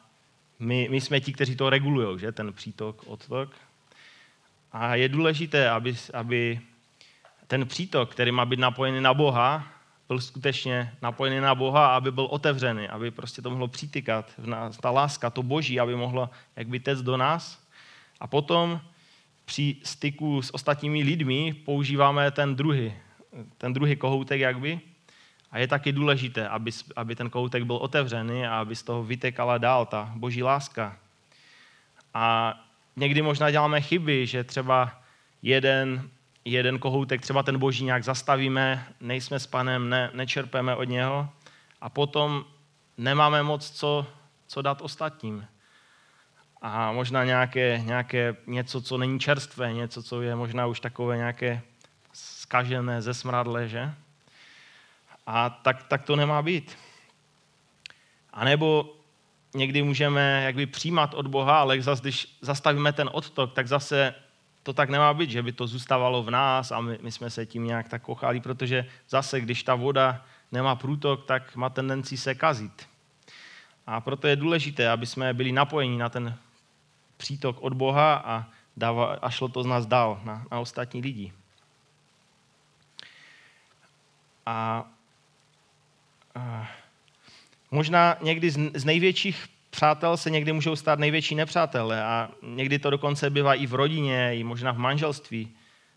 my, 0.60 0.88
my 0.92 1.02
jsme 1.02 1.20
ti, 1.20 1.34
kteří 1.34 1.56
to 1.56 1.70
regulují, 1.70 2.20
že? 2.20 2.32
ten 2.32 2.54
přítok, 2.54 3.04
odtok. 3.08 3.56
A 4.72 4.96
je 4.96 5.10
důležité, 5.10 5.70
aby, 5.70 5.96
aby 6.14 6.60
ten 7.48 7.68
přítok, 7.68 8.12
který 8.12 8.32
má 8.32 8.46
být 8.46 8.60
napojený 8.60 9.02
na 9.02 9.14
Boha, 9.14 9.68
byl 10.08 10.22
skutečně 10.22 10.94
napojený 11.02 11.40
na 11.40 11.56
Boha, 11.56 11.96
aby 11.96 12.12
byl 12.12 12.26
otevřený, 12.26 12.88
aby 12.88 13.12
prostě 13.12 13.42
to 13.42 13.50
mohlo 13.50 13.68
přitykat, 13.68 14.32
ta 14.82 14.92
láska, 14.92 15.30
to 15.30 15.44
boží, 15.44 15.80
aby 15.80 15.96
mohlo 15.96 16.30
jakby 16.56 16.80
tec 16.80 17.02
do 17.02 17.18
nás. 17.18 17.62
A 18.20 18.28
potom 18.28 18.82
při 19.46 19.76
styku 19.84 20.42
s 20.42 20.54
ostatními 20.54 21.04
lidmi 21.04 21.54
používáme 21.54 22.32
ten 22.32 22.56
druhý, 22.56 22.94
ten 23.58 23.74
druhý 23.74 23.96
kohoutek 23.96 24.42
jakby, 24.42 24.80
a 25.54 25.60
je 25.60 25.68
taky 25.68 25.92
důležité, 25.92 26.48
aby, 26.48 26.72
aby 26.96 27.16
ten 27.16 27.30
koutek 27.30 27.63
byl 27.63 27.76
otevřený 27.76 28.48
a 28.48 28.60
aby 28.60 28.76
z 28.76 28.84
toho 28.84 29.04
vytekala 29.04 29.58
dál 29.58 29.86
ta 29.86 30.12
boží 30.16 30.44
láska. 30.44 30.98
A 32.13 32.54
někdy 32.96 33.22
možná 33.22 33.52
děláme 33.52 33.82
chyby, 33.82 34.28
že 34.28 34.44
třeba 34.44 35.02
jeden, 35.42 36.10
jeden 36.46 36.80
kohoutek, 36.80 37.22
třeba 37.22 37.44
ten 37.44 37.60
boží 37.60 37.86
nějak 37.86 38.04
zastavíme, 38.04 38.88
nejsme 39.00 39.39
s 39.39 39.48
panem, 39.48 39.89
ne, 39.89 40.10
nečerpeme 40.13 40.76
od 40.76 40.84
něho 40.84 41.30
a 41.82 41.89
potom 41.89 42.46
nemáme 42.98 43.44
moc 43.44 43.72
co, 43.72 44.08
co 44.48 44.62
dát 44.62 44.82
ostatním. 44.82 45.48
A 46.62 46.92
možná 46.92 47.24
nějaké, 47.24 47.82
nějaké 47.86 48.36
něco, 48.48 48.82
co 48.82 48.98
není 48.98 49.20
čerstvé, 49.20 49.74
něco, 49.74 50.04
co 50.04 50.22
je 50.22 50.36
možná 50.36 50.66
už 50.66 50.80
takové 50.80 51.18
nějaké 51.18 51.62
skažené, 52.13 53.02
zesmradlé, 53.02 53.68
že? 53.68 53.94
A 55.28 55.50
tak, 55.50 55.84
tak 55.84 56.04
to 56.04 56.16
nemá 56.16 56.42
být. 56.42 56.78
A 58.34 58.46
nebo 58.46 58.96
někdy 59.56 59.84
můžeme 59.84 60.44
jakby 60.44 60.66
přijímat 60.66 61.14
od 61.14 61.28
Boha, 61.28 61.60
ale 61.60 61.82
zase, 61.82 62.02
když 62.02 62.38
zastavíme 62.42 62.94
ten 62.94 63.10
odtok, 63.14 63.54
tak 63.54 63.68
zase 63.68 64.16
to 64.64 64.74
tak 64.74 64.90
nemá 64.90 65.14
být, 65.14 65.30
že 65.30 65.44
by 65.44 65.52
to 65.52 65.68
zůstávalo 65.68 66.24
v 66.24 66.32
nás 66.32 66.72
a 66.72 66.82
my, 66.82 67.00
my 67.02 67.12
jsme 67.12 67.30
se 67.30 67.46
tím 67.46 67.68
nějak 67.68 67.90
tak 67.90 68.02
kochali, 68.02 68.40
protože 68.40 68.86
zase, 69.10 69.42
když 69.42 69.64
ta 69.64 69.76
voda 69.76 70.26
nemá 70.52 70.76
průtok, 70.76 71.26
tak 71.26 71.56
má 71.56 71.70
tendenci 71.70 72.18
se 72.18 72.36
kazit. 72.36 72.90
A 73.88 74.02
proto 74.02 74.28
je 74.28 74.36
důležité, 74.36 74.90
aby 74.90 75.06
jsme 75.06 75.34
byli 75.34 75.52
napojeni 75.52 75.98
na 75.98 76.10
ten 76.10 76.38
přítok 77.18 77.58
od 77.62 77.74
Boha 77.74 78.16
a 78.16 78.46
dává, 78.78 79.18
a 79.22 79.30
šlo 79.30 79.48
to 79.48 79.64
z 79.64 79.66
nás 79.66 79.86
dál 79.86 80.22
na, 80.24 80.46
na 80.52 80.60
ostatní 80.60 81.02
lidi. 81.02 81.34
A 84.46 84.86
možná 87.72 88.15
někdy 88.22 88.52
z, 88.52 88.86
největších 88.86 89.46
přátel 89.69 90.17
se 90.17 90.30
někdy 90.30 90.54
můžou 90.54 90.76
stát 90.76 91.00
největší 91.00 91.36
nepřátelé 91.36 92.04
a 92.04 92.30
někdy 92.41 92.80
to 92.80 92.89
dokonce 92.89 93.30
bývá 93.30 93.54
i 93.54 93.65
v 93.65 93.74
rodině, 93.74 94.36
i 94.36 94.43
možná 94.43 94.72
v 94.72 94.78
manželství. 94.78 95.52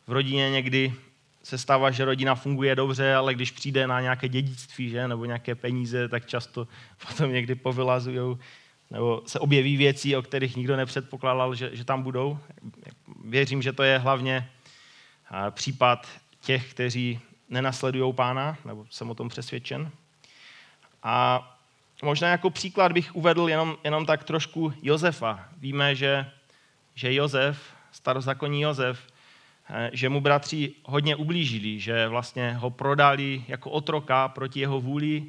V 0.07 0.12
rodině 0.12 0.51
někdy 0.51 0.94
se 1.42 1.59
stává, 1.59 1.90
že 1.90 2.05
rodina 2.05 2.35
funguje 2.35 2.75
dobře, 2.75 3.14
ale 3.14 3.35
když 3.35 3.51
přijde 3.51 3.87
na 3.87 4.01
nějaké 4.01 4.29
dědictví 4.29 4.90
že, 4.90 5.09
nebo 5.09 5.25
nějaké 5.25 5.55
peníze, 5.55 6.09
tak 6.09 6.27
často 6.27 6.68
potom 7.07 7.33
někdy 7.33 7.55
povylazují 7.55 8.38
nebo 8.90 9.22
se 9.27 9.38
objeví 9.38 9.77
věci, 9.77 10.16
o 10.16 10.22
kterých 10.22 10.57
nikdo 10.57 10.77
nepředpokládal, 10.77 11.55
že, 11.55 11.70
že 11.72 11.85
tam 11.85 12.03
budou. 12.03 12.38
Věřím, 13.25 13.62
že 13.62 13.72
to 13.72 13.83
je 13.83 13.99
hlavně 13.99 14.51
případ 15.51 16.09
těch, 16.40 16.70
kteří 16.70 17.20
nenasledují 17.49 18.12
pána, 18.12 18.59
nebo 18.64 18.87
jsem 18.90 19.11
o 19.11 19.14
tom 19.14 19.29
přesvědčen. 19.29 19.90
A 21.09 21.49
možná 22.03 22.29
jako 22.29 22.51
příklad 22.51 22.92
bych 22.92 23.16
uvedl 23.16 23.49
jenom, 23.49 23.77
jenom 23.85 24.07
tak 24.07 24.25
trošku 24.25 24.73
Josefa. 24.83 25.49
Víme, 25.59 25.95
že, 25.95 26.31
že 26.95 27.14
Josef, 27.14 27.62
starozakonní 27.92 28.61
Josef, 28.61 29.07
eh, 29.71 29.90
že 29.92 30.09
mu 30.09 30.21
bratři 30.21 30.75
hodně 30.85 31.16
ublížili, 31.16 31.81
že 31.81 32.09
vlastně 32.09 32.55
ho 32.55 32.71
prodali 32.71 33.45
jako 33.49 33.71
otroka 33.71 34.29
proti 34.29 34.61
jeho 34.61 34.81
vůli 34.81 35.27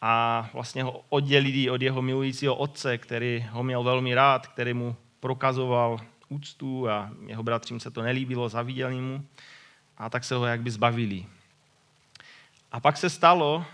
a 0.00 0.48
vlastně 0.52 0.82
ho 0.82 1.04
oddělili 1.08 1.70
od 1.70 1.82
jeho 1.82 2.02
milujícího 2.02 2.54
otce, 2.54 2.98
který 2.98 3.46
ho 3.50 3.62
měl 3.62 3.82
velmi 3.82 4.14
rád, 4.14 4.46
který 4.46 4.74
mu 4.74 4.96
prokazoval 5.20 5.98
úctu 6.28 6.88
a 6.88 7.10
jeho 7.26 7.42
bratřím 7.42 7.80
se 7.80 7.90
to 7.90 8.02
nelíbilo, 8.02 8.48
zaviděli 8.48 9.00
mu 9.00 9.26
a 9.98 10.10
tak 10.10 10.24
se 10.24 10.34
ho 10.34 10.46
jakby 10.46 10.70
zbavili. 10.70 11.26
A 12.72 12.80
pak 12.80 12.96
se 12.96 13.10
stalo, 13.10 13.64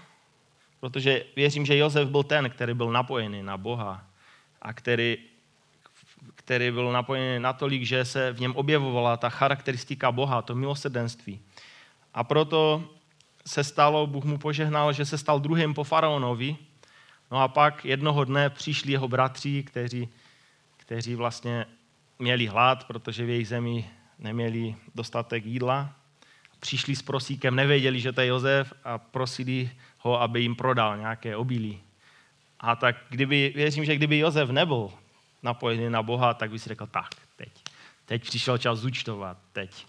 protože 0.85 1.25
věřím, 1.37 1.67
že 1.67 1.77
Josef 1.77 2.09
byl 2.09 2.23
ten, 2.23 2.51
který 2.51 2.75
byl 2.75 2.93
napojený 2.93 3.43
na 3.43 3.57
Boha 3.57 4.05
a 4.63 4.73
který, 4.73 5.19
který 6.35 6.71
byl 6.71 6.93
napojený 6.93 7.43
natolik, 7.43 7.83
že 7.83 8.05
se 8.05 8.33
v 8.33 8.41
něm 8.41 8.57
objevovala 8.57 9.17
ta 9.17 9.29
charakteristika 9.29 10.13
Boha, 10.13 10.43
to 10.43 10.55
milosrdenství. 10.55 11.41
A 12.15 12.25
proto 12.25 12.85
se 13.47 13.65
stalo, 13.65 14.07
Bůh 14.07 14.25
mu 14.25 14.39
požehnal, 14.39 14.93
že 14.93 15.05
se 15.05 15.19
stal 15.19 15.41
druhým 15.41 15.75
po 15.75 15.85
faraonovi. 15.85 16.57
No 17.31 17.41
a 17.41 17.49
pak 17.49 17.85
jednoho 17.85 18.25
dne 18.25 18.51
přišli 18.51 18.93
jeho 18.93 19.09
bratři, 19.09 19.63
kteří, 19.63 20.09
kteří 20.77 21.15
vlastně 21.15 21.67
měli 22.19 22.47
hlad, 22.47 22.85
protože 22.85 23.25
v 23.25 23.29
jejich 23.29 23.49
zemi 23.49 23.91
neměli 24.19 24.77
dostatek 24.95 25.47
jídla. 25.47 25.93
Přišli 26.61 26.97
s 26.97 27.03
prosíkem, 27.03 27.57
nevěděli, 27.57 28.01
že 28.01 28.13
to 28.13 28.21
je 28.21 28.27
Jozef 28.27 28.73
a 28.85 28.99
prosili 28.99 29.71
ho, 30.05 30.23
aby 30.23 30.41
jim 30.41 30.57
prodal 30.57 30.97
nějaké 30.97 31.37
obilí. 31.37 31.81
A 32.61 32.77
tak 32.77 32.97
kdyby, 33.09 33.53
věřím, 33.55 33.85
že 33.85 33.97
kdyby 33.97 34.19
Jozef 34.19 34.51
nebyl 34.51 34.91
napojený 35.43 35.91
na 35.91 36.03
Boha, 36.03 36.35
tak 36.35 36.51
by 36.51 36.59
si 36.59 36.69
řekl, 36.69 36.87
tak, 36.87 37.11
teď, 37.37 37.53
teď 38.05 38.23
přišel 38.23 38.59
čas 38.59 38.79
zúčtovat, 38.79 39.39
teď, 39.53 39.87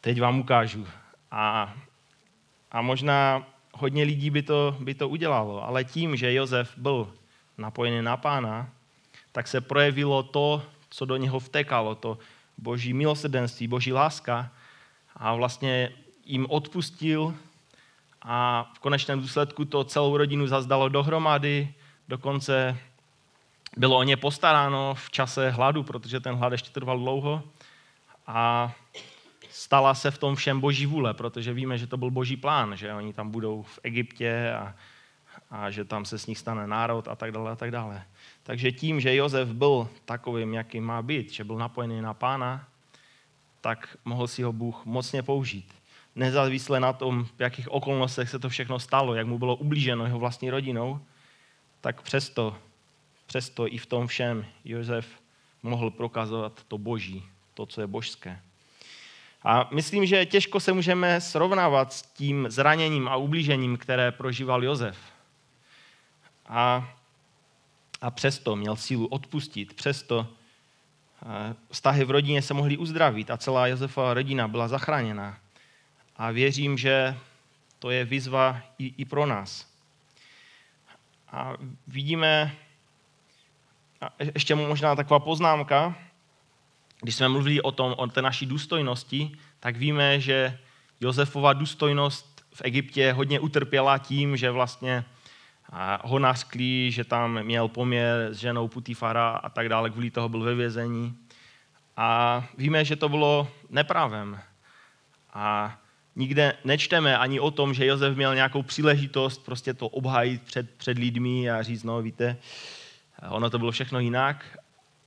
teď 0.00 0.20
vám 0.20 0.38
ukážu. 0.38 0.86
A 1.30 1.74
a 2.70 2.82
možná 2.82 3.46
hodně 3.72 4.02
lidí 4.04 4.30
by 4.30 4.42
to, 4.42 4.76
by 4.80 4.94
to 4.94 5.08
udělalo, 5.08 5.64
ale 5.64 5.84
tím, 5.84 6.16
že 6.16 6.34
Jozef 6.34 6.78
byl 6.78 7.12
napojený 7.58 8.02
na 8.02 8.16
pána, 8.16 8.68
tak 9.32 9.48
se 9.48 9.60
projevilo 9.60 10.22
to, 10.22 10.62
co 10.90 11.04
do 11.04 11.16
něho 11.16 11.40
vtekalo, 11.40 11.94
to 11.94 12.18
boží 12.58 12.92
milosrdenství, 12.92 13.68
boží 13.68 13.92
láska 13.92 14.50
a 15.16 15.34
vlastně 15.34 15.92
jim 16.24 16.46
odpustil 16.48 17.34
a 18.28 18.70
v 18.74 18.78
konečném 18.78 19.20
důsledku 19.20 19.64
to 19.64 19.84
celou 19.84 20.16
rodinu 20.16 20.46
zazdalo 20.46 20.88
dohromady, 20.88 21.74
dokonce 22.08 22.78
bylo 23.76 23.96
o 23.96 24.02
ně 24.02 24.16
postaráno 24.16 24.94
v 24.94 25.10
čase 25.10 25.50
hladu, 25.50 25.82
protože 25.82 26.20
ten 26.20 26.34
hlad 26.34 26.52
ještě 26.52 26.70
trval 26.70 26.98
dlouho 26.98 27.42
a 28.26 28.72
stala 29.50 29.94
se 29.94 30.10
v 30.10 30.18
tom 30.18 30.34
všem 30.36 30.60
boží 30.60 30.86
vůle, 30.86 31.14
protože 31.14 31.52
víme, 31.52 31.78
že 31.78 31.86
to 31.86 31.96
byl 31.96 32.10
boží 32.10 32.36
plán, 32.36 32.76
že 32.76 32.94
oni 32.94 33.12
tam 33.12 33.30
budou 33.30 33.62
v 33.62 33.78
Egyptě 33.82 34.52
a, 34.52 34.74
a 35.50 35.70
že 35.70 35.84
tam 35.84 36.04
se 36.04 36.18
s 36.18 36.26
nich 36.26 36.38
stane 36.38 36.66
národ 36.66 37.08
a 37.08 37.16
tak 37.16 37.32
dále 37.32 37.50
a 37.50 37.56
tak 37.56 37.70
dále. 37.70 38.02
Takže 38.42 38.72
tím, 38.72 39.00
že 39.00 39.14
Jozef 39.14 39.48
byl 39.48 39.88
takovým, 40.04 40.54
jaký 40.54 40.80
má 40.80 41.02
být, 41.02 41.32
že 41.32 41.44
byl 41.44 41.56
napojený 41.56 42.00
na 42.00 42.14
pána, 42.14 42.68
tak 43.60 43.96
mohl 44.04 44.26
si 44.26 44.42
ho 44.42 44.52
Bůh 44.52 44.84
mocně 44.84 45.22
použít. 45.22 45.74
Nezávisle 46.16 46.80
na 46.80 46.92
tom, 46.92 47.24
v 47.24 47.40
jakých 47.40 47.72
okolnostech 47.72 48.30
se 48.30 48.38
to 48.38 48.48
všechno 48.48 48.78
stalo, 48.78 49.14
jak 49.14 49.26
mu 49.26 49.38
bylo 49.38 49.56
ublíženo 49.56 50.04
jeho 50.04 50.18
vlastní 50.18 50.50
rodinou, 50.50 51.00
tak 51.80 52.02
přesto, 52.02 52.58
přesto 53.26 53.72
i 53.72 53.78
v 53.78 53.86
tom 53.86 54.06
všem 54.06 54.46
Jozef 54.64 55.06
mohl 55.62 55.90
prokazovat 55.90 56.64
to 56.68 56.78
boží, 56.78 57.24
to, 57.54 57.66
co 57.66 57.80
je 57.80 57.86
božské. 57.86 58.40
A 59.42 59.68
myslím, 59.72 60.06
že 60.06 60.26
těžko 60.26 60.60
se 60.60 60.72
můžeme 60.72 61.20
srovnávat 61.20 61.92
s 61.92 62.02
tím 62.02 62.46
zraněním 62.50 63.08
a 63.08 63.16
ublížením, 63.16 63.76
které 63.76 64.12
prožíval 64.12 64.64
Jozef. 64.64 64.98
A, 66.46 66.94
a 68.00 68.10
přesto 68.10 68.56
měl 68.56 68.76
sílu 68.76 69.06
odpustit, 69.06 69.74
přesto 69.74 70.26
vztahy 71.70 72.04
v 72.04 72.10
rodině 72.10 72.42
se 72.42 72.54
mohly 72.54 72.76
uzdravit 72.76 73.30
a 73.30 73.36
celá 73.36 73.66
Josefova 73.66 74.14
rodina 74.14 74.48
byla 74.48 74.68
zachráněna. 74.68 75.38
A 76.18 76.30
věřím, 76.30 76.78
že 76.78 77.16
to 77.78 77.90
je 77.90 78.04
výzva 78.04 78.60
i, 78.78 78.94
i 78.96 79.04
pro 79.04 79.26
nás. 79.26 79.66
A 81.28 81.52
vidíme, 81.86 82.56
a 84.00 84.10
ještě 84.34 84.54
možná 84.54 84.96
taková 84.96 85.20
poznámka, 85.20 85.94
když 87.00 87.14
jsme 87.14 87.28
mluvili 87.28 87.62
o, 87.62 87.72
tom, 87.72 87.94
o 87.96 88.06
té 88.06 88.22
naší 88.22 88.46
důstojnosti, 88.46 89.36
tak 89.60 89.76
víme, 89.76 90.20
že 90.20 90.58
Josefova 91.00 91.52
důstojnost 91.52 92.44
v 92.54 92.62
Egyptě 92.64 93.12
hodně 93.12 93.40
utrpěla 93.40 93.98
tím, 93.98 94.36
že 94.36 94.50
vlastně 94.50 95.04
ho 96.04 96.18
naskli, 96.18 96.92
že 96.92 97.04
tam 97.04 97.42
měl 97.42 97.68
poměr 97.68 98.28
s 98.30 98.38
ženou 98.38 98.68
Putifara 98.68 99.30
a 99.30 99.48
tak 99.48 99.68
dále, 99.68 99.90
kvůli 99.90 100.10
toho 100.10 100.28
byl 100.28 100.40
ve 100.40 100.54
vězení. 100.54 101.18
A 101.96 102.44
víme, 102.58 102.84
že 102.84 102.96
to 102.96 103.08
bylo 103.08 103.48
nepravem. 103.70 104.40
A 105.32 105.78
nikde 106.16 106.54
nečteme 106.64 107.18
ani 107.18 107.40
o 107.40 107.50
tom, 107.50 107.74
že 107.74 107.86
Josef 107.86 108.16
měl 108.16 108.34
nějakou 108.34 108.62
příležitost 108.62 109.44
prostě 109.44 109.74
to 109.74 109.88
obhájit 109.88 110.42
před, 110.42 110.70
před 110.70 110.98
lidmi 110.98 111.50
a 111.50 111.62
říct, 111.62 111.82
no 111.82 112.02
víte, 112.02 112.36
ono 113.28 113.50
to 113.50 113.58
bylo 113.58 113.70
všechno 113.70 114.00
jinak. 114.00 114.58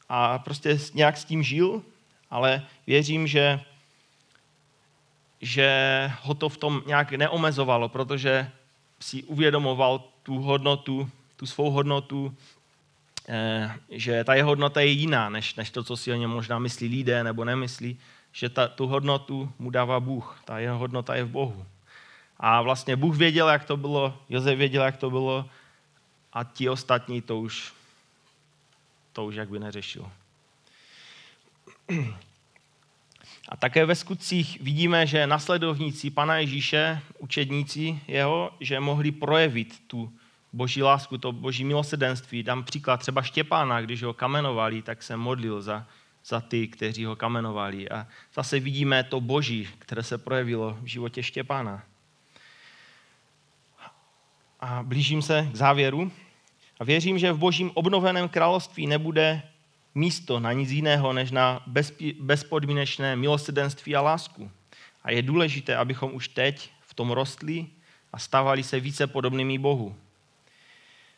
A 0.10 0.39
prostě 0.39 0.80
nějak 0.93 1.17
s 1.17 1.26
tím 1.26 1.43
žil, 1.43 1.82
ale 2.30 2.62
věřím, 2.88 3.28
že, 3.28 3.60
že 5.41 6.12
ho 6.22 6.34
to 6.34 6.50
v 6.50 6.58
tom 6.58 6.82
nějak 6.86 7.12
neomezovalo, 7.12 7.89
protože 7.89 8.52
si 9.00 9.24
uvědomoval 9.24 10.04
tu 10.24 10.39
hodnotu, 10.39 11.10
tu 11.36 11.45
svou 11.45 11.72
hodnotu, 11.72 12.36
eh, 13.30 13.72
že 13.89 14.24
ta 14.24 14.34
jeho 14.34 14.50
hodnota 14.50 14.82
je 14.82 14.88
jiná, 14.88 15.30
než, 15.30 15.56
než 15.56 15.69
to, 15.69 15.84
co 15.84 15.98
si 15.98 16.12
o 16.12 16.15
něm 16.15 16.30
možná 16.30 16.60
myslí 16.60 16.88
lidé 16.88 17.24
nebo 17.24 17.45
nemyslí, 17.45 18.00
že 18.32 18.50
ta, 18.50 18.68
tu 18.68 18.88
hodnotu 18.88 19.52
mu 19.60 19.70
dává 19.70 20.00
Bůh, 20.00 20.42
ta 20.46 20.60
jeho 20.60 20.78
hodnota 20.78 21.15
je 21.15 21.24
v 21.24 21.30
Bohu. 21.30 21.65
A 22.38 22.62
vlastně 22.62 22.96
Bůh 22.96 23.18
věděl, 23.18 23.50
jak 23.50 23.65
to 23.65 23.78
bylo, 23.78 24.18
Josef 24.30 24.58
věděl, 24.58 24.84
jak 24.84 24.98
to 24.98 25.10
bylo 25.10 25.50
a 26.34 26.44
ti 26.44 26.70
ostatní 26.70 27.22
to 27.22 27.39
už 27.39 27.74
to 29.13 29.26
už 29.26 29.36
jak 29.36 29.50
by 29.50 29.60
neřešil. 29.60 30.12
A 33.50 33.58
také 33.58 33.86
ve 33.86 33.96
skutcích 33.96 34.62
vidíme, 34.62 35.08
že 35.08 35.28
nasledovníci 35.28 36.10
Pana 36.10 36.38
Ježíše, 36.38 37.02
učedníci 37.18 38.00
jeho, 38.08 38.52
že 38.60 38.80
mohli 38.80 39.12
projevit 39.12 39.84
tu 39.88 40.13
boží 40.54 40.84
lásku, 40.84 41.18
to 41.18 41.32
boží 41.32 41.63
milosedenství. 41.63 42.44
Dám 42.44 42.63
příklad 42.63 42.98
třeba 42.98 43.22
Štěpána, 43.22 43.82
když 43.82 44.04
ho 44.04 44.13
kamenovali, 44.13 44.82
tak 44.82 45.04
se 45.04 45.18
modlil 45.18 45.62
za, 45.62 45.86
za 46.25 46.41
ty, 46.41 46.67
kteří 46.67 47.05
ho 47.05 47.15
kamenovali. 47.15 47.89
A 47.89 48.08
zase 48.34 48.60
vidíme 48.60 49.03
to 49.03 49.21
boží, 49.21 49.67
které 49.79 50.03
se 50.03 50.17
projevilo 50.17 50.77
v 50.82 50.86
životě 50.86 51.23
Štěpána. 51.23 51.84
A 54.60 54.84
blížím 54.84 55.21
se 55.21 55.49
k 55.51 55.55
závěru. 55.55 56.12
A 56.79 56.84
věřím, 56.84 57.19
že 57.19 57.32
v 57.32 57.38
božím 57.38 57.71
obnoveném 57.73 58.29
království 58.29 58.88
nebude 58.88 59.41
místo 59.95 60.39
na 60.39 60.53
nic 60.53 60.71
jiného, 60.71 61.13
než 61.13 61.32
na 61.32 61.65
bezpodmínečné 62.19 63.15
milosrdenství 63.15 63.95
a 63.95 64.01
lásku. 64.01 64.51
A 65.03 65.12
je 65.12 65.21
důležité, 65.21 65.75
abychom 65.75 66.13
už 66.13 66.27
teď 66.27 66.69
v 66.82 66.93
tom 66.93 67.12
rostli 67.12 67.67
a 68.13 68.19
stávali 68.19 68.63
se 68.63 68.79
více 68.79 69.08
podobnými 69.08 69.58
Bohu. 69.58 69.95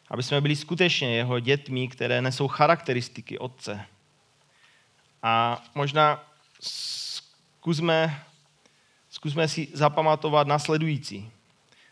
Aby 0.09 0.23
jsme 0.23 0.41
byli 0.41 0.55
skutečně 0.55 1.15
jeho 1.15 1.39
dětmi, 1.39 1.87
které 1.87 2.21
nesou 2.21 2.47
charakteristiky 2.47 3.39
Otce. 3.39 3.85
A 5.23 5.63
možná 5.75 6.23
zkusme, 6.61 8.23
zkusme 9.09 9.47
si 9.47 9.67
zapamatovat 9.73 10.47
nasledující. 10.47 11.31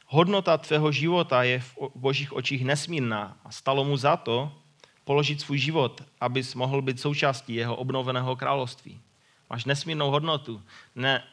Hodnota 0.07 0.57
tvého 0.57 0.91
života 0.91 1.43
je 1.43 1.59
v 1.59 1.77
božích 1.95 2.33
očích 2.33 2.65
nesmírná 2.65 3.37
a 3.45 3.51
stalo 3.51 3.83
mu 3.83 3.97
za 3.97 4.17
to 4.17 4.51
položit 5.03 5.41
svůj 5.41 5.57
život, 5.57 6.03
abys 6.21 6.55
mohl 6.55 6.81
být 6.81 6.99
součástí 6.99 7.55
jeho 7.55 7.75
obnoveného 7.75 8.35
království. 8.35 9.01
Máš 9.49 9.65
nesmírnou 9.65 10.11
hodnotu. 10.11 10.61
Ne, 10.95 11.23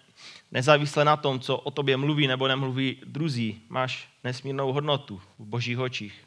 nezávisle 0.53 1.05
na 1.05 1.17
tom, 1.17 1.41
co 1.41 1.57
o 1.57 1.71
tobě 1.71 1.97
mluví 1.97 2.27
nebo 2.27 2.49
nemluví 2.49 2.97
druzí, 3.05 3.63
máš 3.69 4.09
nesmírnou 4.25 4.73
hodnotu 4.73 5.21
v 5.39 5.45
božích 5.45 5.79
očích. 5.79 6.25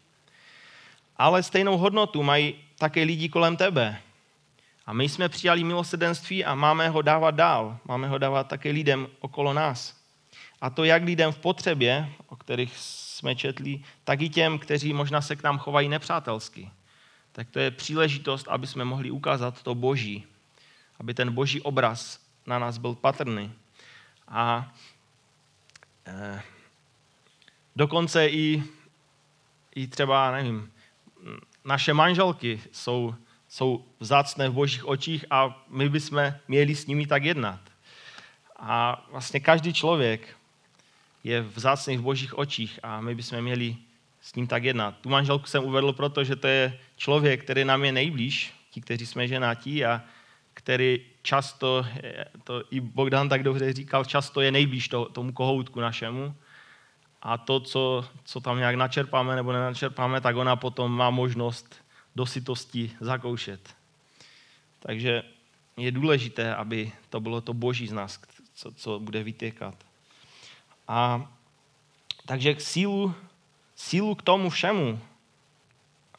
Ale 1.18 1.44
stejnou 1.44 1.78
hodnotu 1.78 2.24
mají 2.24 2.56
také 2.78 3.04
lidi 3.04 3.30
kolem 3.30 3.58
tebe. 3.58 4.02
A 4.90 4.94
my 4.94 5.10
jsme 5.10 5.30
přijali 5.30 5.64
milosedenství 5.64 6.46
a 6.46 6.56
máme 6.56 6.90
ho 6.90 7.02
dávat 7.02 7.36
dál. 7.36 7.78
Máme 7.86 8.08
ho 8.08 8.18
dávat 8.18 8.48
také 8.48 8.72
lidem 8.72 9.08
okolo 9.20 9.54
nás. 9.54 9.96
A 10.62 10.70
to 10.70 10.84
jak 10.84 11.04
lidem 11.04 11.32
v 11.32 11.38
potřebě, 11.38 12.10
o 12.28 12.36
kterých 12.36 12.78
jsme 12.78 13.36
četli, 13.36 13.84
tak 14.04 14.22
i 14.22 14.30
těm, 14.30 14.60
kteří 14.60 14.94
možná 14.94 15.22
se 15.22 15.36
k 15.36 15.44
nám 15.44 15.58
chovají 15.58 15.90
nepřátelsky. 15.90 16.72
Tak 17.32 17.50
to 17.50 17.60
je 17.60 17.72
příležitost, 17.72 18.48
aby 18.48 18.68
jsme 18.68 18.86
mohli 18.86 19.12
ukázat 19.12 19.64
to 19.64 19.76
boží. 19.76 20.26
Aby 21.00 21.14
ten 21.14 21.34
boží 21.34 21.62
obraz 21.62 22.20
na 22.46 22.60
nás 22.60 22.78
byl 22.78 22.96
patrný. 22.96 23.52
A 24.28 24.74
eh, 26.06 26.42
dokonce 27.76 28.28
i, 28.28 28.64
i 29.76 29.88
třeba, 29.88 30.32
nevím, 30.32 30.72
naše 31.66 31.94
manželky 31.94 32.62
jsou, 32.72 33.16
jsou 33.50 33.86
vzácné 34.00 34.50
v 34.50 34.54
božích 34.54 34.88
očích 34.88 35.26
a 35.30 35.66
my 35.70 35.90
bychom 35.90 36.34
měli 36.48 36.76
s 36.76 36.86
nimi 36.86 37.08
tak 37.08 37.24
jednat. 37.24 37.60
A 38.60 39.06
vlastně 39.12 39.40
každý 39.40 39.74
člověk 39.74 40.36
je 41.24 41.42
vzácný 41.42 41.98
v 41.98 42.02
božích 42.02 42.38
očích 42.38 42.80
a 42.84 43.02
my 43.02 43.16
bychom 43.16 43.42
měli 43.42 43.76
s 44.22 44.36
ním 44.36 44.48
tak 44.48 44.64
jednat. 44.64 44.96
Tu 45.02 45.10
manželku 45.10 45.46
jsem 45.46 45.64
uvedl 45.64 45.94
proto, 45.94 46.24
že 46.24 46.36
to 46.36 46.48
je 46.48 46.80
člověk, 46.98 47.44
který 47.44 47.66
nám 47.66 47.86
je 47.86 47.92
nejblíž, 47.92 48.54
ti, 48.72 48.82
kteří 48.82 49.06
jsme 49.06 49.28
ženatí 49.28 49.86
a 49.86 50.02
který 50.54 51.02
často, 51.22 51.86
to 52.44 52.64
i 52.72 52.80
Bogdan 52.80 53.30
tak 53.30 53.44
dobře 53.44 53.74
říkal, 53.74 54.06
často 54.06 54.42
je 54.42 54.52
nejblíž 54.52 54.88
to, 54.88 55.06
tomu 55.06 55.32
kohoutku 55.32 55.80
našemu. 55.80 56.36
A 57.22 57.38
to, 57.38 57.60
co, 57.60 58.06
co 58.24 58.40
tam 58.40 58.58
nějak 58.58 58.76
načerpáme 58.76 59.36
nebo 59.36 59.54
nenačerpáme, 59.54 60.22
tak 60.22 60.36
ona 60.36 60.56
potom 60.56 60.92
má 60.92 61.10
možnost 61.10 61.76
do 62.20 62.26
sytosti 62.26 62.92
zakoušet. 63.00 63.76
Takže 64.80 65.24
je 65.78 65.92
důležité, 65.92 66.56
aby 66.56 66.92
to 67.10 67.20
bylo 67.20 67.42
to 67.42 67.54
boží 67.54 67.88
z 67.88 67.96
nás, 67.96 68.20
co, 68.54 68.72
co 68.72 69.00
bude 69.00 69.24
vytěkat. 69.24 69.76
A 70.88 71.32
takže 72.26 72.56
sílu, 72.60 73.16
sílu 73.76 74.16
k 74.16 74.22
tomu 74.22 74.50
všemu, 74.50 75.00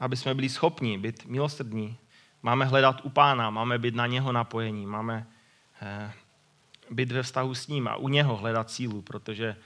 aby 0.00 0.16
jsme 0.16 0.34
byli 0.34 0.48
schopni 0.48 0.98
být 0.98 1.24
milosrdní, 1.28 1.96
máme 2.42 2.64
hledat 2.64 3.04
u 3.04 3.08
pána, 3.12 3.50
máme 3.50 3.78
být 3.78 3.94
na 3.94 4.06
něho 4.06 4.32
napojení, 4.32 4.86
máme 4.86 5.26
eh, 5.82 6.12
být 6.90 7.12
ve 7.12 7.22
vztahu 7.22 7.54
s 7.54 7.68
ním 7.68 7.88
a 7.88 7.96
u 7.96 8.08
něho 8.08 8.36
hledat 8.36 8.70
sílu, 8.70 9.02
protože 9.02 9.56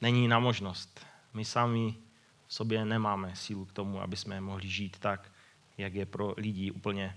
není 0.00 0.28
na 0.28 0.38
možnost. 0.38 1.06
My 1.34 1.44
sami 1.44 2.03
v 2.46 2.54
sobě 2.54 2.84
nemáme 2.84 3.36
sílu 3.36 3.64
k 3.64 3.72
tomu, 3.72 4.00
aby 4.00 4.16
jsme 4.16 4.40
mohli 4.40 4.68
žít 4.68 4.98
tak, 4.98 5.30
jak 5.78 5.94
je 5.94 6.06
pro 6.06 6.34
lidi 6.36 6.70
úplně 6.70 7.16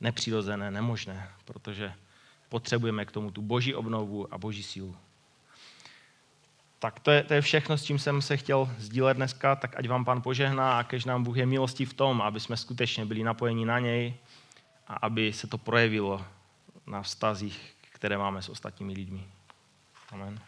nepřirozené, 0.00 0.70
nemožné, 0.70 1.28
protože 1.44 1.92
potřebujeme 2.48 3.04
k 3.04 3.12
tomu 3.12 3.30
tu 3.30 3.42
boží 3.42 3.74
obnovu 3.74 4.34
a 4.34 4.38
boží 4.38 4.62
sílu. 4.62 4.96
Tak 6.78 7.00
to 7.00 7.10
je, 7.10 7.22
to 7.22 7.34
je 7.34 7.40
všechno, 7.40 7.78
s 7.78 7.84
čím 7.84 7.98
jsem 7.98 8.22
se 8.22 8.36
chtěl 8.36 8.70
sdílet 8.78 9.16
dneska, 9.16 9.56
tak 9.56 9.78
ať 9.78 9.88
vám 9.88 10.04
pán 10.04 10.22
požehná 10.22 10.78
a 10.78 10.82
kež 10.82 11.04
nám 11.04 11.24
Bůh 11.24 11.36
je 11.36 11.46
milostí 11.46 11.84
v 11.84 11.94
tom, 11.94 12.22
aby 12.22 12.40
jsme 12.40 12.56
skutečně 12.56 13.04
byli 13.04 13.22
napojeni 13.22 13.64
na 13.64 13.78
něj 13.78 14.14
a 14.88 14.94
aby 14.94 15.32
se 15.32 15.46
to 15.46 15.58
projevilo 15.58 16.24
na 16.86 17.02
vztazích, 17.02 17.74
které 17.92 18.18
máme 18.18 18.42
s 18.42 18.48
ostatními 18.48 18.92
lidmi. 18.92 19.26
Amen. 20.12 20.40